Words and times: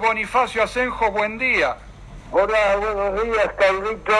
Bonifacio 0.00 0.62
Asenjo, 0.62 1.10
buen 1.10 1.38
día. 1.38 1.76
Hola, 2.32 2.76
buenos 2.76 3.22
días, 3.22 3.50
Carlito. 3.58 4.12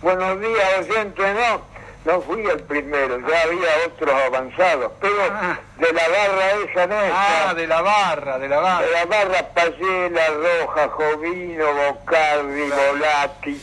Buenos 0.00 0.40
días, 0.40 0.68
oyente, 0.80 1.22
¿no? 1.34 1.72
No 2.04 2.20
fui 2.22 2.44
el 2.44 2.60
primero, 2.64 3.18
ya 3.28 3.42
había 3.42 3.68
otros 3.86 4.12
avanzados, 4.26 4.90
pero 5.00 5.14
Ah. 5.30 5.56
de 5.76 5.92
la 5.92 6.08
barra 6.08 6.50
esa 6.64 6.86
nuestra, 6.88 7.50
Ah, 7.50 7.54
de 7.54 7.66
la 7.68 7.80
barra, 7.82 8.38
de 8.38 8.48
la 8.48 8.58
barra. 8.58 8.86
de 8.86 8.90
la 8.92 9.04
barra 9.04 9.48
Payela, 9.54 10.22
Roja, 10.30 10.88
Jovino, 10.88 11.64
Bocardi, 11.74 12.70
Volati, 12.70 13.62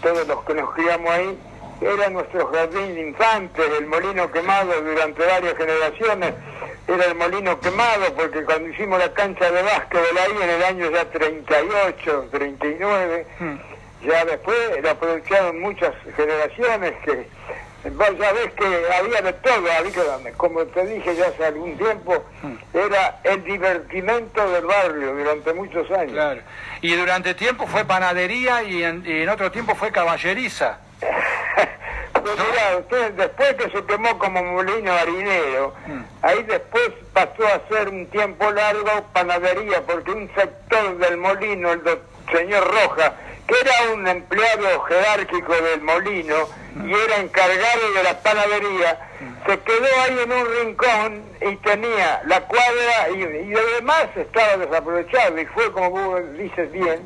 todos 0.00 0.28
los 0.28 0.44
que 0.44 0.54
nos 0.54 0.72
criamos 0.74 1.10
ahí, 1.10 1.38
era 1.80 2.08
nuestro 2.10 2.46
jardín 2.52 2.94
de 2.94 3.00
infantes, 3.08 3.64
el 3.78 3.86
molino 3.86 4.30
quemado 4.30 4.80
durante 4.82 5.26
varias 5.26 5.56
generaciones, 5.56 6.34
era 6.94 7.06
el 7.06 7.14
molino 7.14 7.58
quemado 7.60 8.12
porque 8.14 8.44
cuando 8.44 8.68
hicimos 8.68 8.98
la 8.98 9.12
cancha 9.12 9.50
de 9.50 9.62
básquetbol 9.62 10.18
ahí 10.18 10.42
en 10.42 10.50
el 10.50 10.62
año 10.62 10.90
ya 10.90 11.04
38, 11.10 12.28
39, 12.30 13.26
Hmm. 13.38 13.56
ya 14.06 14.24
después 14.24 14.56
lo 14.82 14.90
aprovecharon 14.90 15.60
muchas 15.60 15.94
generaciones 16.16 16.92
que 17.04 17.26
ya 17.84 18.32
ves 18.32 18.52
que 18.52 18.64
había 18.96 19.22
de 19.22 19.32
todo, 19.32 19.72
había, 19.72 20.32
como 20.36 20.64
te 20.66 20.86
dije 20.86 21.16
ya 21.16 21.26
hace 21.26 21.44
algún 21.44 21.76
tiempo, 21.76 22.24
era 22.72 23.18
el 23.24 23.42
divertimento 23.42 24.50
del 24.50 24.64
barrio 24.66 25.14
durante 25.14 25.52
muchos 25.52 25.90
años. 25.90 26.12
Claro. 26.12 26.40
Y 26.80 26.94
durante 26.94 27.34
tiempo 27.34 27.66
fue 27.66 27.84
panadería 27.84 28.62
y 28.62 28.84
en, 28.84 29.04
y 29.04 29.22
en 29.22 29.28
otro 29.28 29.50
tiempo 29.50 29.74
fue 29.74 29.90
caballeriza. 29.90 30.78
Mirá, 32.22 32.80
después 33.16 33.54
que 33.54 33.70
se 33.70 33.84
quemó 33.86 34.18
como 34.18 34.42
molino 34.42 34.92
harinero, 34.92 35.74
Mm. 35.86 36.02
ahí 36.22 36.42
después 36.44 36.90
pasó 37.12 37.46
a 37.46 37.60
ser 37.68 37.88
un 37.88 38.06
tiempo 38.06 38.50
largo 38.50 38.90
panadería, 39.12 39.82
porque 39.86 40.10
un 40.12 40.30
sector 40.34 40.98
del 40.98 41.16
molino, 41.16 41.72
el 41.72 41.82
señor 42.30 42.64
Roja, 42.72 43.14
que 43.46 43.54
era 43.60 43.92
un 43.94 44.06
empleado 44.06 44.82
jerárquico 44.84 45.52
del 45.52 45.80
molino 45.82 46.36
y 46.86 46.92
era 46.94 47.16
encargado 47.16 47.92
de 47.94 48.02
la 48.02 48.18
panadería, 48.22 48.98
se 49.46 49.58
quedó 49.60 49.86
ahí 50.04 50.18
en 50.22 50.32
un 50.32 50.46
rincón 50.60 51.22
y 51.40 51.56
tenía 51.56 52.22
la 52.26 52.40
cuadra 52.42 53.10
y, 53.14 53.22
y 53.22 53.50
lo 53.50 53.66
demás 53.74 54.06
estaba 54.16 54.56
desaprovechado 54.56 55.38
y 55.40 55.46
fue, 55.46 55.70
como 55.72 55.90
vos 55.90 56.20
dices 56.38 56.70
bien, 56.72 57.04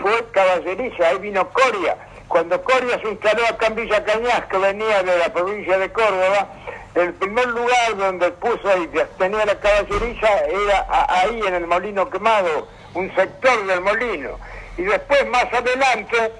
fue 0.00 0.24
caballeriza, 0.32 1.08
ahí 1.08 1.18
vino 1.18 1.48
Coria. 1.50 1.96
Cuando 2.28 2.62
Coria 2.62 2.98
se 3.00 3.08
instaló 3.08 3.46
acá 3.46 3.66
en 3.68 3.74
Villa 3.76 4.04
Cañas, 4.04 4.44
que 4.50 4.58
venía 4.58 5.02
de 5.02 5.18
la 5.18 5.32
provincia 5.32 5.78
de 5.78 5.90
Córdoba, 5.90 6.48
el 6.94 7.14
primer 7.14 7.46
lugar 7.48 7.96
donde 7.96 8.30
puso 8.32 8.76
y 8.82 8.88
tenía 9.18 9.46
la 9.46 9.58
caballeriza 9.58 10.28
era 10.46 10.86
ahí 11.08 11.40
en 11.46 11.54
el 11.54 11.66
Molino 11.66 12.08
Quemado, 12.10 12.68
un 12.94 13.14
sector 13.14 13.66
del 13.66 13.80
molino. 13.80 14.38
Y 14.76 14.82
después, 14.82 15.26
más 15.28 15.44
adelante, 15.52 16.32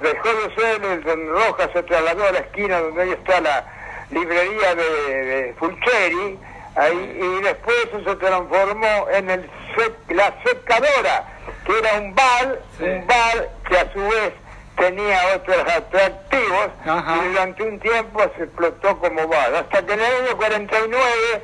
dejó 0.00 0.28
de 0.28 0.54
ser 0.54 0.84
el 0.84 1.02
Don 1.04 1.28
Rojas, 1.30 1.70
se 1.72 1.82
trasladó 1.82 2.24
a 2.28 2.32
la 2.32 2.38
esquina 2.40 2.80
donde 2.80 3.02
ahí 3.02 3.10
está 3.10 3.40
la 3.40 3.64
librería 4.10 4.74
de, 4.74 5.24
de 5.24 5.54
Fulcheri, 5.54 6.38
ahí, 6.76 7.18
y 7.20 7.42
después 7.42 7.76
eso 7.88 8.02
se 8.10 8.16
transformó 8.16 9.06
en 9.12 9.30
el 9.30 9.50
sec- 9.76 10.14
la 10.14 10.34
secadora, 10.44 11.24
que 11.66 11.78
era 11.78 11.98
un 11.98 12.14
bar, 12.14 12.58
Sí. 12.78 12.84
un 12.84 13.06
bar 13.06 13.48
que 13.68 13.78
a 13.78 13.92
su 13.92 14.00
vez 14.00 14.32
tenía 14.76 15.18
otros 15.36 15.58
atractivos 15.58 16.68
Ajá. 16.86 17.16
y 17.16 17.28
durante 17.28 17.62
un 17.62 17.80
tiempo 17.80 18.20
se 18.36 18.44
explotó 18.44 18.98
como 18.98 19.28
bar. 19.28 19.54
Hasta 19.54 19.84
que 19.84 19.92
en 19.92 20.00
el 20.00 20.06
año 20.26 20.36
49 20.36 21.42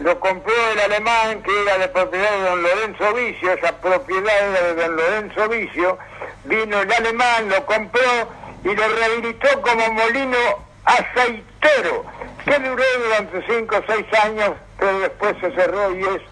lo 0.00 0.20
compró 0.20 0.52
el 0.72 0.80
alemán 0.80 1.42
que 1.42 1.62
era 1.62 1.78
de 1.78 1.88
propiedad 1.88 2.30
de 2.30 2.42
don 2.42 2.62
Lorenzo 2.62 3.14
Vicio, 3.14 3.52
esa 3.52 3.72
propiedad 3.80 4.50
era 4.50 4.60
de 4.62 4.74
don 4.74 4.96
Lorenzo 4.96 5.48
Vicio, 5.48 5.98
vino 6.44 6.80
el 6.80 6.92
alemán, 6.92 7.48
lo 7.48 7.64
compró 7.64 8.28
y 8.64 8.74
lo 8.74 8.88
rehabilitó 8.88 9.62
como 9.62 9.92
molino 9.92 10.38
aceitero, 10.84 12.04
que 12.44 12.58
duró 12.58 12.84
durante 13.04 13.42
5 13.46 13.76
o 13.76 13.82
6 13.86 14.06
años, 14.24 14.50
pero 14.78 14.98
después 14.98 15.36
se 15.40 15.50
cerró 15.52 15.94
y 15.94 16.00
es 16.00 16.22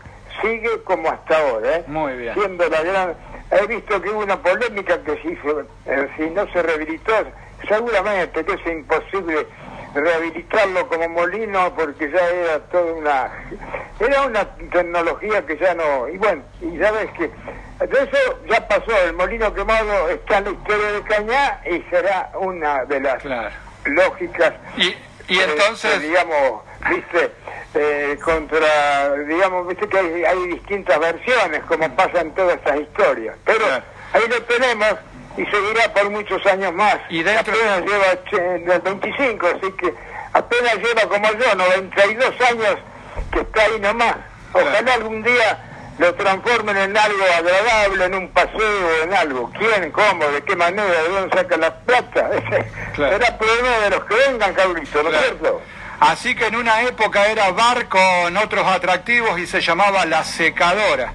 sigue 0.41 0.83
como 0.85 1.11
hasta 1.11 1.39
ahora, 1.39 1.77
¿eh? 1.77 1.85
Muy 1.87 2.15
bien. 2.15 2.35
siendo 2.35 2.69
la 2.69 2.83
gran... 2.83 3.15
He 3.53 3.67
visto 3.67 4.01
que 4.01 4.09
hubo 4.11 4.21
una 4.21 4.37
polémica 4.41 4.99
que 5.05 5.15
si, 5.23 5.37
se- 5.37 6.09
si 6.17 6.31
no 6.31 6.47
se 6.53 6.63
rehabilitó, 6.63 7.13
seguramente 7.69 8.45
que 8.45 8.53
es 8.55 8.67
imposible 8.67 9.47
rehabilitarlo 9.95 10.89
como 10.89 11.09
molino 11.11 11.73
porque 11.75 12.11
ya 12.11 12.29
era 12.31 12.59
toda 12.71 12.93
una... 12.95 13.31
Era 14.01 14.23
una 14.23 14.45
tecnología 14.73 15.45
que 15.47 15.57
ya 15.59 15.75
no... 15.75 16.09
Y 16.09 16.17
bueno, 16.19 16.43
y 16.63 16.79
sabes 16.79 17.11
que 17.13 17.29
de 17.87 17.99
eso 18.05 18.39
ya 18.49 18.67
pasó, 18.67 18.91
el 19.07 19.13
molino 19.15 19.53
quemado 19.53 20.09
está 20.09 20.39
en 20.39 20.45
la 20.45 20.51
historia 20.51 20.93
de 20.93 21.03
Cañá 21.03 21.61
y 21.71 21.83
será 21.91 22.31
una 22.41 22.85
de 22.87 23.01
las 23.01 23.23
Claro. 23.23 23.51
lógicas 23.85 24.55
Y, 24.79 24.95
y 25.29 25.39
eh, 25.39 25.45
entonces, 25.49 26.01
digamos, 26.03 26.63
viste, 26.89 27.33
eh, 27.75 28.19
contra, 28.25 29.15
digamos, 29.29 29.67
viste 29.69 29.89
que 29.89 29.99
hay, 29.99 30.25
hay 30.25 30.47
distintas 30.49 30.99
versiones, 30.99 31.63
como 31.65 31.95
pasa 31.97 32.21
en 32.21 32.35
todas 32.35 32.57
estas 32.57 32.81
historias. 32.81 33.37
Pero 33.45 33.65
Claro. 33.67 33.85
ahí 34.13 34.23
lo 34.29 34.43
tenemos 34.43 34.89
y 35.37 35.45
seguirá 35.47 35.93
por 35.95 36.11
muchos 36.11 36.45
años 36.47 36.73
más. 36.75 36.97
Y 37.09 37.23
dentro- 37.23 37.55
Apenas 37.55 37.81
lleva 37.83 38.25
che, 38.31 38.41
del 38.41 38.81
25, 38.81 39.47
así 39.47 39.73
que 39.73 39.95
apenas 40.35 40.77
lleva 40.77 41.03
como 41.09 41.33
yo, 41.33 41.55
92 41.55 42.35
años 42.43 42.77
que 43.33 43.41
está 43.41 43.63
ahí 43.63 43.81
nomás. 43.81 44.17
Ojalá 44.53 44.79
Claro. 44.81 44.93
algún 44.93 45.23
día 45.23 45.72
lo 45.99 46.15
transformen 46.15 46.77
en 46.77 46.97
algo 46.97 47.23
agradable, 47.39 48.05
en 48.07 48.15
un 48.15 48.29
paseo, 48.31 49.03
en 49.05 49.15
algo. 49.15 49.51
¿Quién, 49.59 49.91
cómo, 49.93 50.27
de 50.29 50.43
qué 50.43 50.57
manera, 50.57 50.85
de 51.03 51.09
dónde 51.09 51.37
sacan 51.37 51.61
la 51.61 51.75
plata? 51.81 52.31
Claro. 52.95 53.17
Será 53.19 53.39
problema 53.39 53.79
de 53.79 53.91
los 53.91 54.05
que 54.05 54.15
vengan, 54.15 54.53
Cabrito, 54.55 55.03
¿no 55.03 55.09
es 55.09 55.17
Claro. 55.17 55.27
cierto? 55.39 55.61
así 56.01 56.35
que 56.35 56.47
en 56.47 56.57
una 56.57 56.83
época 56.83 57.27
era 57.29 57.51
bar 57.53 57.89
con 57.89 58.37
otros 58.37 58.67
atractivos 58.67 59.39
y 59.39 59.47
se 59.47 59.61
llamaba 59.63 60.05
la 60.05 60.23
secadora. 60.25 61.13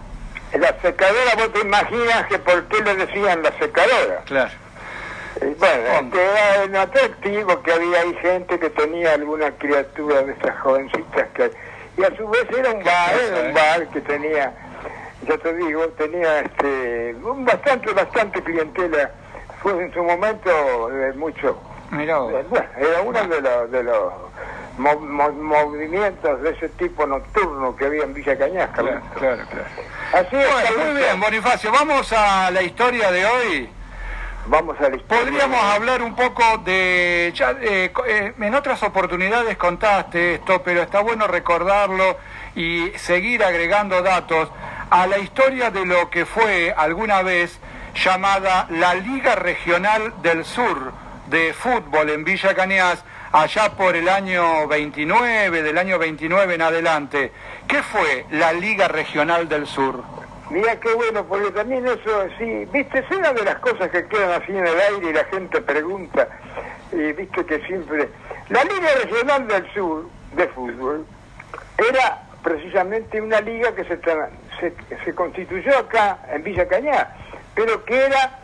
La 0.53 0.73
secadora, 0.81 1.35
vos 1.37 1.51
te 1.53 1.59
imaginas 1.59 2.25
que 2.27 2.39
por 2.39 2.63
qué 2.69 2.81
le 2.83 2.95
decían 2.95 3.43
la 3.43 3.51
secadora. 3.59 4.21
Claro. 4.25 4.49
Eh, 5.41 5.55
Bueno, 5.59 5.83
este, 6.01 6.23
era 6.23 6.63
un 6.65 6.75
atractivo 6.77 7.61
que 7.61 7.73
había 7.73 7.99
ahí 8.01 8.17
gente 8.21 8.57
que 8.59 8.69
tenía 8.71 9.13
alguna 9.13 9.51
criatura 9.51 10.21
de 10.23 10.31
estas 10.33 10.59
jovencitas 10.61 11.27
que... 11.35 11.51
Y 11.97 12.03
a 12.03 12.15
su 12.15 12.27
vez 12.29 12.45
era 12.57 12.71
un 12.71 12.83
bar, 12.83 13.11
cosa, 13.11 13.23
era 13.27 13.37
eh. 13.39 13.47
un 13.49 13.53
bar 13.53 13.87
que 13.89 14.01
tenía, 14.01 14.53
yo 15.27 15.39
te 15.39 15.53
digo, 15.55 15.87
tenía 15.97 16.39
este, 16.39 17.15
un 17.23 17.45
bastante, 17.45 17.91
bastante 17.93 18.41
clientela. 18.43 19.11
Fue 19.61 19.71
en 19.83 19.93
su 19.93 20.03
momento 20.03 20.89
de 20.89 21.13
mucho... 21.13 21.59
Mirá 21.91 22.17
vos. 22.19 22.33
eh, 22.33 22.45
Bueno, 22.49 22.65
era 22.77 23.01
uno 23.01 23.23
de 23.27 23.41
los, 23.41 23.71
de 23.71 23.83
los 23.83 24.13
mo- 24.77 24.99
mo- 24.99 25.31
movimientos 25.31 26.41
de 26.41 26.51
ese 26.51 26.69
tipo 26.69 27.05
nocturno 27.05 27.75
que 27.75 27.85
había 27.85 28.03
en 28.03 28.13
Villa 28.13 28.37
Cañas, 28.37 28.69
Claro, 28.73 29.01
claro, 29.17 29.43
claro. 29.49 29.65
Así 30.13 30.35
es, 30.35 30.51
Bueno, 30.53 30.85
muy 30.91 31.01
bien, 31.01 31.19
Bonifacio, 31.19 31.71
vamos 31.71 32.11
a 32.13 32.51
la 32.51 32.61
historia 32.61 33.11
de 33.11 33.25
hoy. 33.25 33.69
Vamos 34.47 34.79
a 34.79 34.89
la 34.89 34.95
historia. 34.95 35.23
Podríamos 35.25 35.61
hablar 35.63 36.01
un 36.01 36.15
poco 36.15 36.43
de... 36.59 37.31
ya, 37.35 37.51
eh, 37.61 37.91
eh, 38.07 38.33
en 38.39 38.55
otras 38.55 38.81
oportunidades 38.83 39.57
contaste 39.57 40.35
esto, 40.35 40.61
pero 40.63 40.81
está 40.83 41.01
bueno 41.01 41.27
recordarlo 41.27 42.17
y 42.55 42.89
seguir 42.97 43.43
agregando 43.43 44.01
datos 44.01 44.49
a 44.89 45.07
la 45.07 45.17
historia 45.19 45.69
de 45.71 45.85
lo 45.85 46.09
que 46.09 46.25
fue 46.25 46.73
alguna 46.75 47.21
vez 47.21 47.59
llamada 47.95 48.67
la 48.69 48.93
Liga 48.95 49.35
Regional 49.35 50.13
del 50.21 50.45
Sur 50.45 50.91
de 51.27 51.53
Fútbol 51.53 52.09
en 52.09 52.23
Villa 52.23 52.53
Cañas, 52.55 53.03
allá 53.31 53.71
por 53.71 53.95
el 53.95 54.07
año 54.07 54.67
29, 54.67 55.61
del 55.61 55.77
año 55.77 55.99
29 55.99 56.55
en 56.55 56.61
adelante. 56.61 57.31
¿Qué 57.67 57.83
fue 57.83 58.25
la 58.31 58.53
Liga 58.53 58.87
Regional 58.87 59.49
del 59.49 59.67
Sur? 59.67 60.03
Mira 60.49 60.79
qué 60.79 60.93
bueno, 60.93 61.25
porque 61.25 61.51
también 61.51 61.85
eso, 61.85 62.25
sí, 62.37 62.65
viste, 62.71 62.99
es 62.99 63.11
una 63.11 63.33
de 63.33 63.43
las 63.43 63.55
cosas 63.55 63.89
que 63.89 64.07
quedan 64.07 64.41
así 64.41 64.53
en 64.53 64.65
el 64.65 64.79
aire 64.79 65.09
y 65.09 65.13
la 65.13 65.25
gente 65.25 65.59
pregunta, 65.61 66.29
y 66.93 67.11
viste 67.11 67.45
que 67.45 67.59
siempre... 67.67 68.07
La 68.47 68.63
Liga 68.63 68.87
Regional 69.03 69.45
del 69.45 69.73
Sur 69.73 70.07
de 70.37 70.47
fútbol 70.47 71.05
era 71.91 72.23
precisamente 72.41 73.19
una 73.19 73.41
liga 73.41 73.75
que 73.75 73.83
se, 73.83 73.99
tra- 74.01 74.29
se, 74.59 74.73
se 75.03 75.15
constituyó 75.15 75.77
acá 75.77 76.19
en 76.31 76.43
Villa 76.43 76.67
Cañá, 76.67 77.15
pero 77.55 77.83
que 77.85 78.05
era 78.05 78.39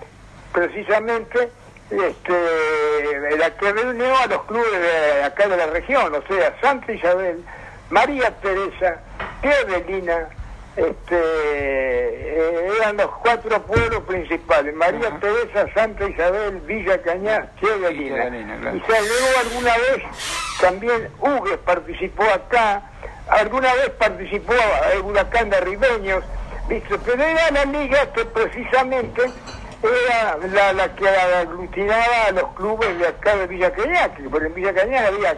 precisamente 0.52 1.50
este, 1.90 3.38
la 3.38 3.52
que 3.52 3.72
reunió 3.72 4.18
a 4.18 4.28
los 4.28 4.44
clubes 4.44 4.72
de 4.72 5.24
acá 5.24 5.48
de 5.48 5.58
la 5.58 5.68
región, 5.68 6.14
o 6.14 6.22
sea, 6.28 6.56
Santa 6.62 6.92
Isabel, 6.92 7.44
María 7.90 8.32
Teresa, 8.42 9.02
Teodelina, 9.42 10.30
este, 10.76 11.16
eh, 11.16 12.72
eran 12.80 12.98
los 12.98 13.12
cuatro 13.22 13.62
pueblos 13.62 14.04
principales, 14.04 14.74
María. 14.74 15.20
Teresa, 15.20 15.72
Santa 15.76 16.10
Isabel, 16.10 16.62
Villa 16.62 17.00
Cañas, 17.04 17.48
Teodelina. 17.60 18.16
Teodelina, 18.16 18.58
claro. 18.60 18.78
Y 18.78 18.80
se 18.82 18.98
agregó 18.98 19.40
alguna 19.42 19.78
vez, 19.78 20.04
también 20.60 21.10
Hugues 21.20 21.58
participó 21.60 22.24
acá, 22.24 22.90
alguna 23.30 23.74
vez 23.76 23.90
participó 23.92 24.54
el 24.94 25.02
Huracán 25.02 25.50
de 25.50 25.60
Ribeños, 25.62 26.24
¿viste? 26.68 26.98
Pero 27.06 27.24
era 27.24 27.52
la 27.52 27.66
liga 27.66 28.12
que 28.14 28.26
precisamente 28.26 29.22
era 29.84 30.38
la, 30.54 30.74
la 30.74 30.96
que 30.96 31.08
aglutinaba 31.10 32.26
a 32.28 32.32
los 32.32 32.48
clubes 32.54 32.98
de 33.00 33.08
acá 33.08 33.36
de 33.36 33.48
Villa 33.48 33.72
Cañac, 33.72 34.22
porque 34.30 34.48
en 34.48 34.54
Villa 34.54 34.74
Cañac 34.74 35.06
había 35.08 35.36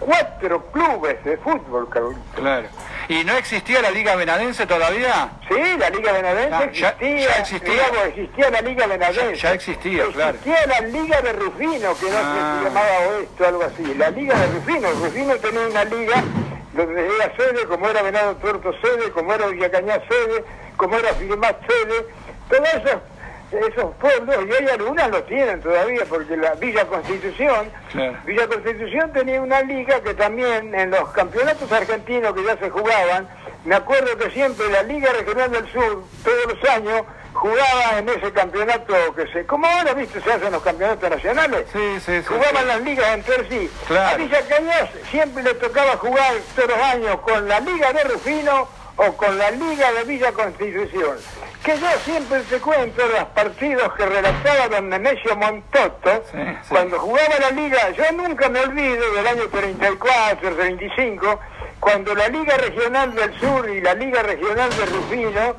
cuatro 0.00 0.64
clubes 0.72 1.22
de 1.24 1.36
fútbol. 1.38 1.88
Claro. 2.34 2.66
¿Y 3.08 3.24
no 3.24 3.36
existía 3.36 3.82
la 3.82 3.90
Liga 3.90 4.14
Benadense 4.16 4.66
todavía? 4.66 5.28
Sí, 5.48 5.76
la 5.78 5.90
Liga 5.90 6.12
Benadense 6.12 6.54
Ah, 6.54 6.70
ya- 6.72 6.88
existía. 6.88 7.28
ya 7.28 7.36
existía. 7.40 7.72
digamos, 7.72 7.98
existía 8.06 8.50
la 8.50 8.60
Liga 8.62 8.86
Benadense. 8.86 9.34
Ya- 9.36 9.42
ya 9.42 9.52
existía, 9.52 10.04
claro. 10.12 10.30
Existía 10.38 10.66
la 10.66 10.80
Liga 10.86 11.20
de 11.20 11.32
Rufino, 11.32 11.72
que 11.72 11.86
no 11.86 11.94
sé 11.98 12.06
Ah. 12.22 12.56
si 12.58 12.64
llamaba 12.64 12.88
Oeste 13.10 13.42
o 13.42 13.46
algo 13.48 13.62
así. 13.64 13.94
La 13.94 14.10
Liga 14.10 14.38
de 14.38 14.46
Rufino. 14.46 14.90
Rufino 14.92 15.34
tenía 15.36 15.66
una 15.66 15.84
liga 15.84 16.24
donde 16.72 17.06
era 17.06 17.34
sede, 17.36 17.64
como 17.66 17.88
era 17.88 18.02
Venado 18.02 18.34
Tuerto 18.36 18.72
sede, 18.80 19.10
como 19.12 19.32
era 19.34 19.46
Villacañá 19.48 20.00
sede, 20.08 20.44
como 20.76 20.96
era 20.96 21.12
Firmat 21.14 21.56
sede. 21.66 22.06
Todos 22.48 22.68
esos, 22.74 23.68
esos 23.68 23.94
pueblos, 23.96 24.36
y 24.48 24.52
hay 24.62 24.68
algunas 24.70 25.10
lo 25.10 25.22
tienen 25.24 25.60
todavía, 25.60 26.04
porque 26.08 26.36
la 26.36 26.54
Villa 26.54 26.86
Constitución, 26.86 27.70
Claro. 27.92 28.16
Villa 28.24 28.46
Constitución 28.46 29.12
tenía 29.12 29.40
una 29.42 29.62
liga 29.62 30.00
que 30.00 30.14
también 30.14 30.74
en 30.74 30.90
los 30.90 31.08
campeonatos 31.10 31.70
argentinos 31.70 32.34
que 32.34 32.44
ya 32.44 32.56
se 32.56 32.70
jugaban, 32.70 33.28
me 33.64 33.74
acuerdo 33.74 34.16
que 34.18 34.30
siempre 34.30 34.68
la 34.70 34.82
Liga 34.82 35.12
Regional 35.12 35.50
del 35.50 35.70
Sur, 35.70 36.04
todos 36.24 36.46
los 36.48 36.70
años, 36.70 37.02
jugaba 37.32 37.98
en 37.98 38.08
ese 38.08 38.32
campeonato 38.32 38.94
que 39.16 39.26
se... 39.32 39.46
Como 39.46 39.66
ahora, 39.66 39.94
viste, 39.94 40.20
se 40.20 40.32
hacen 40.32 40.52
los 40.52 40.62
campeonatos 40.62 41.10
nacionales. 41.10 41.66
Sí, 41.72 42.00
sí, 42.04 42.18
sí. 42.20 42.24
Jugaban 42.26 42.62
sí. 42.62 42.66
las 42.68 42.80
ligas 42.82 43.14
entre 43.14 43.48
sí. 43.48 43.70
Claro. 43.86 44.14
A 44.14 44.16
Villa 44.16 44.40
Cañas 44.48 44.90
siempre 45.10 45.42
le 45.42 45.54
tocaba 45.54 45.96
jugar 45.96 46.34
todos 46.54 46.68
los 46.68 46.78
años 46.78 47.20
con 47.20 47.48
la 47.48 47.60
Liga 47.60 47.92
de 47.92 48.04
Rufino 48.04 48.68
o 48.96 49.12
con 49.16 49.38
la 49.38 49.50
Liga 49.50 49.92
de 49.92 50.04
Villa 50.04 50.32
Constitución. 50.32 51.16
Que 51.64 51.78
yo 51.78 51.86
siempre 52.04 52.40
te 52.40 52.58
cuento 52.58 53.06
los 53.06 53.24
partidos 53.28 53.92
que 53.94 54.04
relataba 54.04 54.68
don 54.68 54.88
Nemesio 54.88 55.32
Sí, 55.34 56.20
sí. 56.32 56.38
cuando 56.68 56.98
jugaba 56.98 57.38
la 57.40 57.50
Liga. 57.50 57.90
Yo 57.90 58.04
nunca 58.12 58.48
me 58.48 58.60
olvido 58.60 59.12
del 59.14 59.26
año 59.26 59.48
34, 59.48 60.56
35, 60.56 61.40
cuando 61.78 62.14
la 62.14 62.28
Liga 62.28 62.56
Regional 62.56 63.14
del 63.14 63.38
Sur 63.40 63.68
y 63.70 63.80
la 63.80 63.94
Liga 63.94 64.22
Regional 64.22 64.70
de 64.76 64.86
Rufino, 64.86 65.56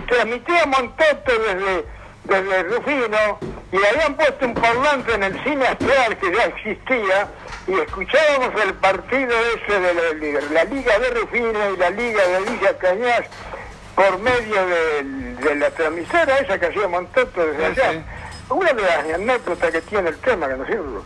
y 0.00 0.06
transmitía 0.06 0.66
Montotto 0.66 1.32
desde, 1.38 1.84
desde 2.24 2.62
Rufino, 2.64 3.38
y 3.72 3.76
habían 3.76 4.14
puesto 4.14 4.46
un 4.46 4.54
parlante 4.54 5.14
en 5.14 5.22
el 5.24 5.44
cine 5.44 5.66
astral 5.66 6.16
que 6.18 6.32
ya 6.34 6.44
existía, 6.44 7.28
y 7.66 7.72
escuchábamos 7.74 8.62
el 8.62 8.74
partido 8.74 9.30
ese 9.54 9.80
de 9.80 9.94
la 9.94 10.12
Liga, 10.14 10.40
la 10.52 10.64
Liga 10.64 10.98
de 10.98 11.10
Rufino 11.10 11.70
y 11.74 11.76
la 11.76 11.90
Liga 11.90 12.26
de 12.26 12.40
Villa 12.50 12.78
Cañas 12.78 13.22
por 13.94 14.18
medio 14.18 14.66
de, 14.66 15.54
la 15.56 15.70
transmisora 15.70 16.38
esa 16.38 16.58
que 16.58 16.66
hacía 16.66 16.88
Montotto 16.88 17.44
desde 17.46 17.74
Sí, 17.74 17.80
allá. 17.80 17.92
sí. 17.92 18.04
Una 18.48 18.72
de 18.72 18.82
las 18.82 19.14
anécdotas 19.14 19.70
que 19.70 19.80
tiene 19.82 20.08
el 20.08 20.18
tema, 20.18 20.48
que 20.48 20.56
no 20.56 20.66
sirve. 20.66 21.00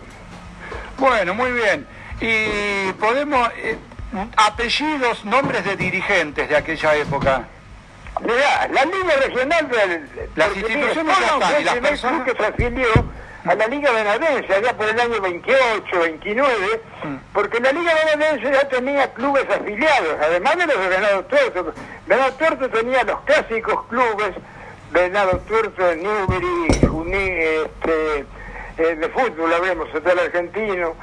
Bueno, 0.98 1.34
muy 1.34 1.52
bien. 1.52 1.86
Y 2.20 2.92
podemos... 2.94 3.48
eh, 3.56 3.76
apellidos, 4.36 5.24
nombres 5.24 5.64
de 5.64 5.76
dirigentes 5.76 6.48
de 6.48 6.56
aquella 6.56 6.94
época. 6.94 7.48
Mirá, 8.20 8.68
la 8.72 8.84
Liga 8.84 9.16
Regional 9.26 9.68
del... 9.68 10.28
Las 10.36 10.56
instituciones 10.56 11.18
ya 11.18 11.26
están, 11.26 11.60
y 11.60 11.64
las 11.64 11.74
personas- 11.76 12.24
que 12.24 12.32
se 12.36 12.46
afilió 12.46 12.88
a 13.44 13.54
la 13.54 13.66
Liga 13.66 13.90
Benadense 13.92 14.54
allá 14.54 14.72
por 14.76 14.88
el 14.88 14.98
año 14.98 15.20
28, 15.20 16.00
29, 16.00 16.80
Mm. 17.04 17.16
porque 17.34 17.60
la 17.60 17.72
Liga 17.72 17.92
Benadense 17.94 18.50
ya 18.52 18.68
tenía 18.68 19.12
clubes 19.12 19.44
afiliados, 19.50 20.16
además 20.22 20.56
de 20.56 20.66
los 20.66 20.78
de 20.78 20.88
Venado 20.88 21.24
Tuerto. 21.26 21.74
Venado 22.06 22.32
Tuerto 22.34 22.70
tenía 22.70 23.02
los 23.04 23.20
clásicos 23.22 23.84
clubes, 23.88 24.34
Venado 24.92 25.38
Tuerto, 25.40 25.94
Newbery, 25.94 26.86
Juní, 26.88 27.16
este, 27.16 28.20
eh, 28.78 28.96
de 28.96 29.08
fútbol, 29.10 29.52
hablemos, 29.52 29.92
Hotel 29.94 30.18
Argentino, 30.20 30.94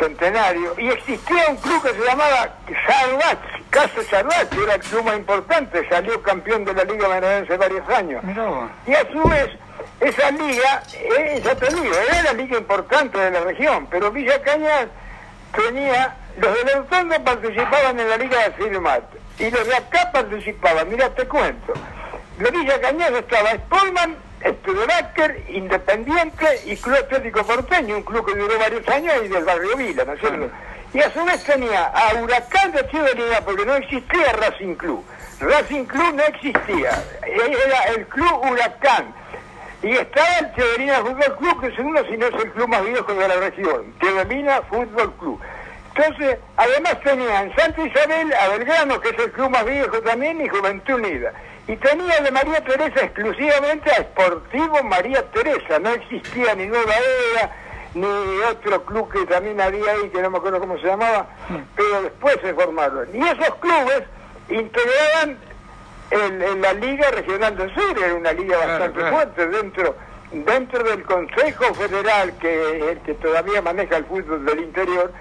Centenario, 0.00 0.74
y 0.78 0.88
existía 0.88 1.48
un 1.48 1.56
club 1.56 1.82
que 1.82 1.92
se 1.92 2.04
llamaba 2.04 2.56
Charvat, 2.66 3.38
Caso 3.70 4.02
Charvat, 4.10 4.48
que 4.48 4.62
era 4.62 4.74
el 4.74 4.80
club 4.80 5.04
más 5.04 5.16
importante, 5.16 5.88
salió 5.88 6.20
campeón 6.22 6.64
de 6.64 6.74
la 6.74 6.84
Liga 6.84 7.06
Benadense 7.06 7.56
varios 7.56 7.88
años. 7.88 8.22
Vos. 8.34 8.70
Y 8.86 8.94
a 8.94 9.12
su 9.12 9.22
vez, 9.28 9.50
esa 10.00 10.30
liga, 10.30 10.82
eh, 10.94 11.40
ya 11.44 11.54
te 11.54 11.68
digo, 11.68 11.94
era 11.94 12.22
la 12.22 12.32
liga 12.32 12.58
importante 12.58 13.18
de 13.18 13.30
la 13.30 13.40
región, 13.40 13.86
pero 13.90 14.10
Villa 14.10 14.40
Cañas 14.42 14.86
tenía, 15.54 16.16
los 16.38 16.54
de 16.54 16.64
Leutongo 16.64 17.22
participaban 17.22 18.00
en 18.00 18.08
la 18.08 18.16
liga 18.16 18.38
de 18.48 18.50
Firmat, 18.52 19.04
y 19.38 19.50
los 19.50 19.66
de 19.66 19.76
acá 19.76 20.10
participaban, 20.12 20.88
mira, 20.88 21.10
te 21.10 21.28
cuento. 21.28 21.74
De 22.38 22.50
Villa 22.50 22.80
Cañas 22.80 23.10
estaba 23.10 23.50
Spolman, 23.52 24.16
Studebaker, 24.42 25.44
Independiente 25.48 26.46
y 26.64 26.76
Club 26.76 26.96
Atlético 26.96 27.44
Porteño, 27.44 27.96
un 27.96 28.02
club 28.02 28.26
que 28.26 28.38
duró 28.38 28.58
varios 28.58 28.86
años 28.88 29.14
y 29.24 29.28
del 29.28 29.44
barrio 29.44 29.76
Vila, 29.76 30.04
¿no 30.04 30.12
es 30.14 30.20
cierto? 30.20 30.50
Y 30.92 31.00
a 31.00 31.12
su 31.12 31.24
vez 31.24 31.44
tenía 31.44 31.84
a 31.86 32.14
Huracán 32.14 32.72
de 32.72 32.86
Chiverina, 32.88 33.40
porque 33.44 33.64
no 33.64 33.74
existía 33.76 34.32
Racing 34.32 34.74
Club. 34.74 35.04
Racing 35.40 35.84
Club 35.84 36.14
no 36.14 36.22
existía, 36.24 37.02
era 37.22 37.84
el 37.94 38.06
Club 38.06 38.44
Huracán. 38.50 39.14
Y 39.82 39.92
estaba 39.92 40.38
el 40.40 40.54
Cheverina 40.54 41.00
Fútbol 41.00 41.36
Club, 41.38 41.60
que 41.60 41.82
uno, 41.82 42.04
si 42.04 42.16
no 42.16 42.26
es 42.26 42.34
el 42.34 42.52
club 42.52 42.68
más 42.68 42.84
viejo 42.84 43.14
de 43.14 43.28
la 43.28 43.36
región. 43.36 43.94
Cheverina 44.00 44.60
Fútbol 44.62 45.14
Club. 45.14 45.40
Entonces, 45.94 46.38
además 46.56 47.00
tenía 47.02 47.42
en 47.42 47.56
Santa 47.56 47.82
Isabel 47.82 48.32
a 48.34 48.48
Belgrano, 48.48 49.00
que 49.00 49.08
es 49.10 49.18
el 49.18 49.32
club 49.32 49.50
más 49.50 49.64
viejo 49.64 50.00
también, 50.02 50.40
y 50.40 50.48
Juventud 50.48 50.94
Unida. 50.94 51.32
Y 51.68 51.76
tenía 51.76 52.20
de 52.20 52.30
María 52.30 52.62
Teresa 52.64 53.00
exclusivamente 53.04 53.90
a 53.92 53.96
Sportivo 54.02 54.82
María 54.82 55.22
Teresa. 55.30 55.78
No 55.78 55.90
existía 55.90 56.54
ni 56.54 56.66
Nueva 56.66 56.94
Era, 57.34 57.52
ni 57.94 58.06
otro 58.50 58.84
club 58.84 59.10
que 59.12 59.24
también 59.26 59.60
había 59.60 59.92
ahí, 59.92 60.08
que 60.10 60.20
no 60.22 60.30
me 60.30 60.38
acuerdo 60.38 60.58
cómo 60.60 60.78
se 60.78 60.86
llamaba, 60.86 61.26
pero 61.76 62.02
después 62.02 62.36
se 62.42 62.54
formaron. 62.54 63.08
Y 63.14 63.22
esos 63.22 63.54
clubes 63.56 64.02
integraban 64.48 65.38
el- 66.10 66.42
en 66.42 66.60
la 66.62 66.72
Liga 66.72 67.10
Regional 67.12 67.56
del 67.56 67.72
Sur, 67.74 67.98
era 68.02 68.14
una 68.14 68.32
liga 68.32 68.56
bastante 68.58 68.98
claro. 68.98 69.16
fuerte 69.16 69.46
dentro 69.46 69.96
dentro 70.32 70.84
del 70.84 71.02
Consejo 71.02 71.74
Federal, 71.74 72.32
que 72.38 72.90
el 72.92 73.00
que 73.00 73.14
todavía 73.14 73.60
maneja 73.62 73.96
el 73.96 74.04
fútbol 74.04 74.44
del 74.44 74.60
interior, 74.60 75.12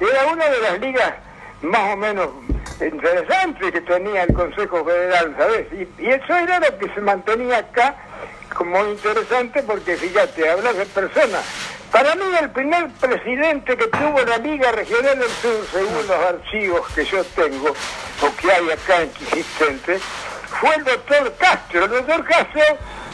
era 0.00 0.26
una 0.32 0.44
de 0.48 0.60
las 0.60 0.80
ligas 0.80 1.12
más 1.62 1.94
o 1.94 1.96
menos 1.96 2.28
interesantes 2.80 3.72
que 3.72 3.80
tenía 3.80 4.24
el 4.24 4.34
Consejo 4.34 4.84
Federal, 4.84 5.34
¿sabes? 5.38 5.66
Y, 5.72 6.06
eso 6.06 6.34
era 6.34 6.60
lo 6.60 6.78
que 6.78 6.92
se 6.94 7.00
mantenía 7.00 7.58
acá 7.58 7.96
como 8.54 8.84
interesante 8.86 9.62
porque, 9.62 9.96
fíjate, 9.96 10.50
hablas 10.50 10.76
de 10.76 10.86
personas. 10.86 11.44
Para 11.90 12.14
mí 12.14 12.24
el 12.40 12.50
primer 12.50 12.88
presidente 13.00 13.76
que 13.76 13.86
tuvo 13.86 14.20
la 14.26 14.38
Liga 14.38 14.72
Regional 14.72 15.18
del 15.18 15.28
Sur, 15.28 15.64
según 15.72 16.06
los 16.06 16.10
archivos 16.10 16.86
que 16.94 17.04
yo 17.04 17.24
tengo, 17.24 17.68
o 17.68 18.36
que 18.36 18.52
hay 18.52 18.70
acá 18.70 19.02
existentes, 19.02 20.02
fue 20.60 20.74
el 20.74 20.84
doctor 20.84 21.32
Castro. 21.38 21.84
El 21.84 21.90
doctor 21.90 22.24
Castro 22.24 22.62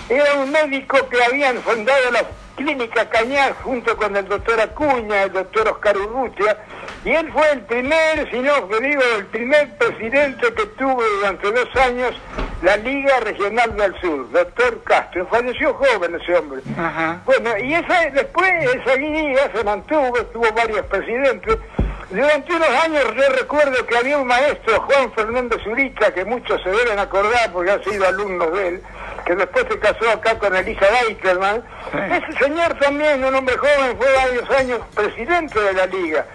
era 0.09 0.35
un 0.35 0.51
médico 0.51 1.09
que 1.09 1.23
habían 1.23 1.63
fundado 1.63 2.11
la 2.11 2.25
clínica 2.57 3.09
Cañar 3.09 3.55
junto 3.63 3.97
con 3.97 4.17
el 4.17 4.27
doctor 4.27 4.61
Acuña, 4.61 5.25
el 5.25 5.33
doctor 5.33 5.69
Oscar 5.69 5.97
Urrutia, 5.97 6.57
y 7.05 7.11
él 7.11 7.33
fue 7.33 7.51
el 7.53 7.61
primer, 7.63 8.31
si 8.31 8.39
no 8.39 8.69
que 8.69 8.81
digo, 8.81 9.03
el 9.19 9.27
primer 9.27 9.77
presidente 9.77 10.53
que 10.55 10.67
tuvo 10.67 11.03
durante 11.19 11.51
dos 11.51 11.77
años 11.77 12.15
la 12.63 12.77
Liga 12.77 13.19
Regional 13.21 13.77
del 13.77 14.01
Sur, 14.01 14.31
doctor 14.31 14.83
Castro. 14.85 15.27
Falleció 15.27 15.75
joven 15.75 16.15
ese 16.15 16.37
hombre. 16.37 16.63
Ajá. 16.79 17.21
Bueno, 17.25 17.59
y 17.59 17.75
esa, 17.75 18.09
después 18.11 18.53
esa 18.63 18.97
guía 18.97 19.51
se 19.53 19.65
mantuvo, 19.65 20.17
tuvo 20.27 20.47
varios 20.53 20.87
presidentes. 20.87 21.59
Durante 22.11 22.55
unos 22.55 22.69
años 22.69 23.05
yo 23.17 23.29
recuerdo 23.37 23.87
que 23.87 23.97
había 23.97 24.19
un 24.19 24.27
maestro, 24.27 24.81
Juan 24.83 25.13
Fernández 25.13 25.61
Zurita, 25.65 26.13
que 26.13 26.25
muchos 26.25 26.63
se 26.63 26.71
deben 26.71 26.99
acordar 26.99 27.51
porque 27.53 27.71
han 27.71 27.83
sido 27.83 28.07
alumnos 28.07 28.53
de 28.53 28.69
él, 28.69 28.83
que 29.25 29.35
después 29.35 29.65
se 29.69 29.79
casó 29.79 30.11
acá 30.11 30.39
con 30.39 30.55
Elisa 30.55 30.87
Deitelman. 31.07 31.63
Sí. 31.91 31.99
Ese 31.99 32.45
señor 32.45 32.75
también, 32.79 33.25
un 33.25 33.35
hombre 33.35 33.57
joven, 33.57 33.97
fue 33.97 34.07
varios 34.15 34.51
años 34.51 34.81
presidente 34.95 35.59
de 35.59 35.73
la 35.73 35.87
liga. 35.87 36.27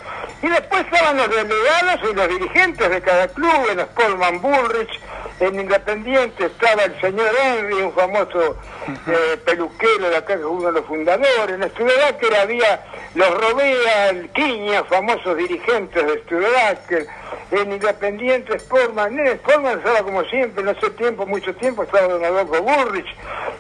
Y 0.41 0.47
después 0.47 0.85
estaban 0.85 1.17
los 1.17 1.29
delegados 1.29 2.11
y 2.11 2.15
los 2.15 2.27
dirigentes 2.27 2.89
de 2.89 3.01
cada 3.01 3.27
club, 3.27 3.69
en 3.71 3.79
Spolman 3.79 4.39
Bullrich, 4.39 4.99
en 5.39 5.59
Independiente 5.59 6.45
estaba 6.45 6.83
el 6.83 6.99
señor 6.99 7.29
Henry, 7.39 7.73
un 7.73 7.93
famoso 7.93 8.57
eh, 8.87 9.37
peluquero 9.45 10.09
de 10.09 10.17
acá 10.17 10.35
que 10.35 10.41
fue 10.41 10.49
uno 10.49 10.67
de 10.67 10.71
los 10.73 10.85
fundadores. 10.85 11.55
En 11.55 11.69
Studebaker 11.69 12.35
había 12.35 12.83
los 13.13 13.29
Robea, 13.29 14.09
el 14.09 14.29
Quiña, 14.29 14.83
famosos 14.85 15.37
dirigentes 15.37 16.05
de 16.05 16.21
Studebaker. 16.23 17.07
En 17.51 17.71
Independiente 17.71 18.57
Sportman, 18.59 19.19
en 19.19 19.37
Sportman 19.37 19.77
estaba 19.77 20.01
como 20.03 20.23
siempre, 20.25 20.63
en 20.63 20.69
ese 20.69 20.89
tiempo, 20.91 21.25
mucho 21.25 21.55
tiempo, 21.55 21.83
estaba 21.83 22.07
don 22.07 22.25
Adolfo 22.25 22.61
Burrich, 22.61 23.15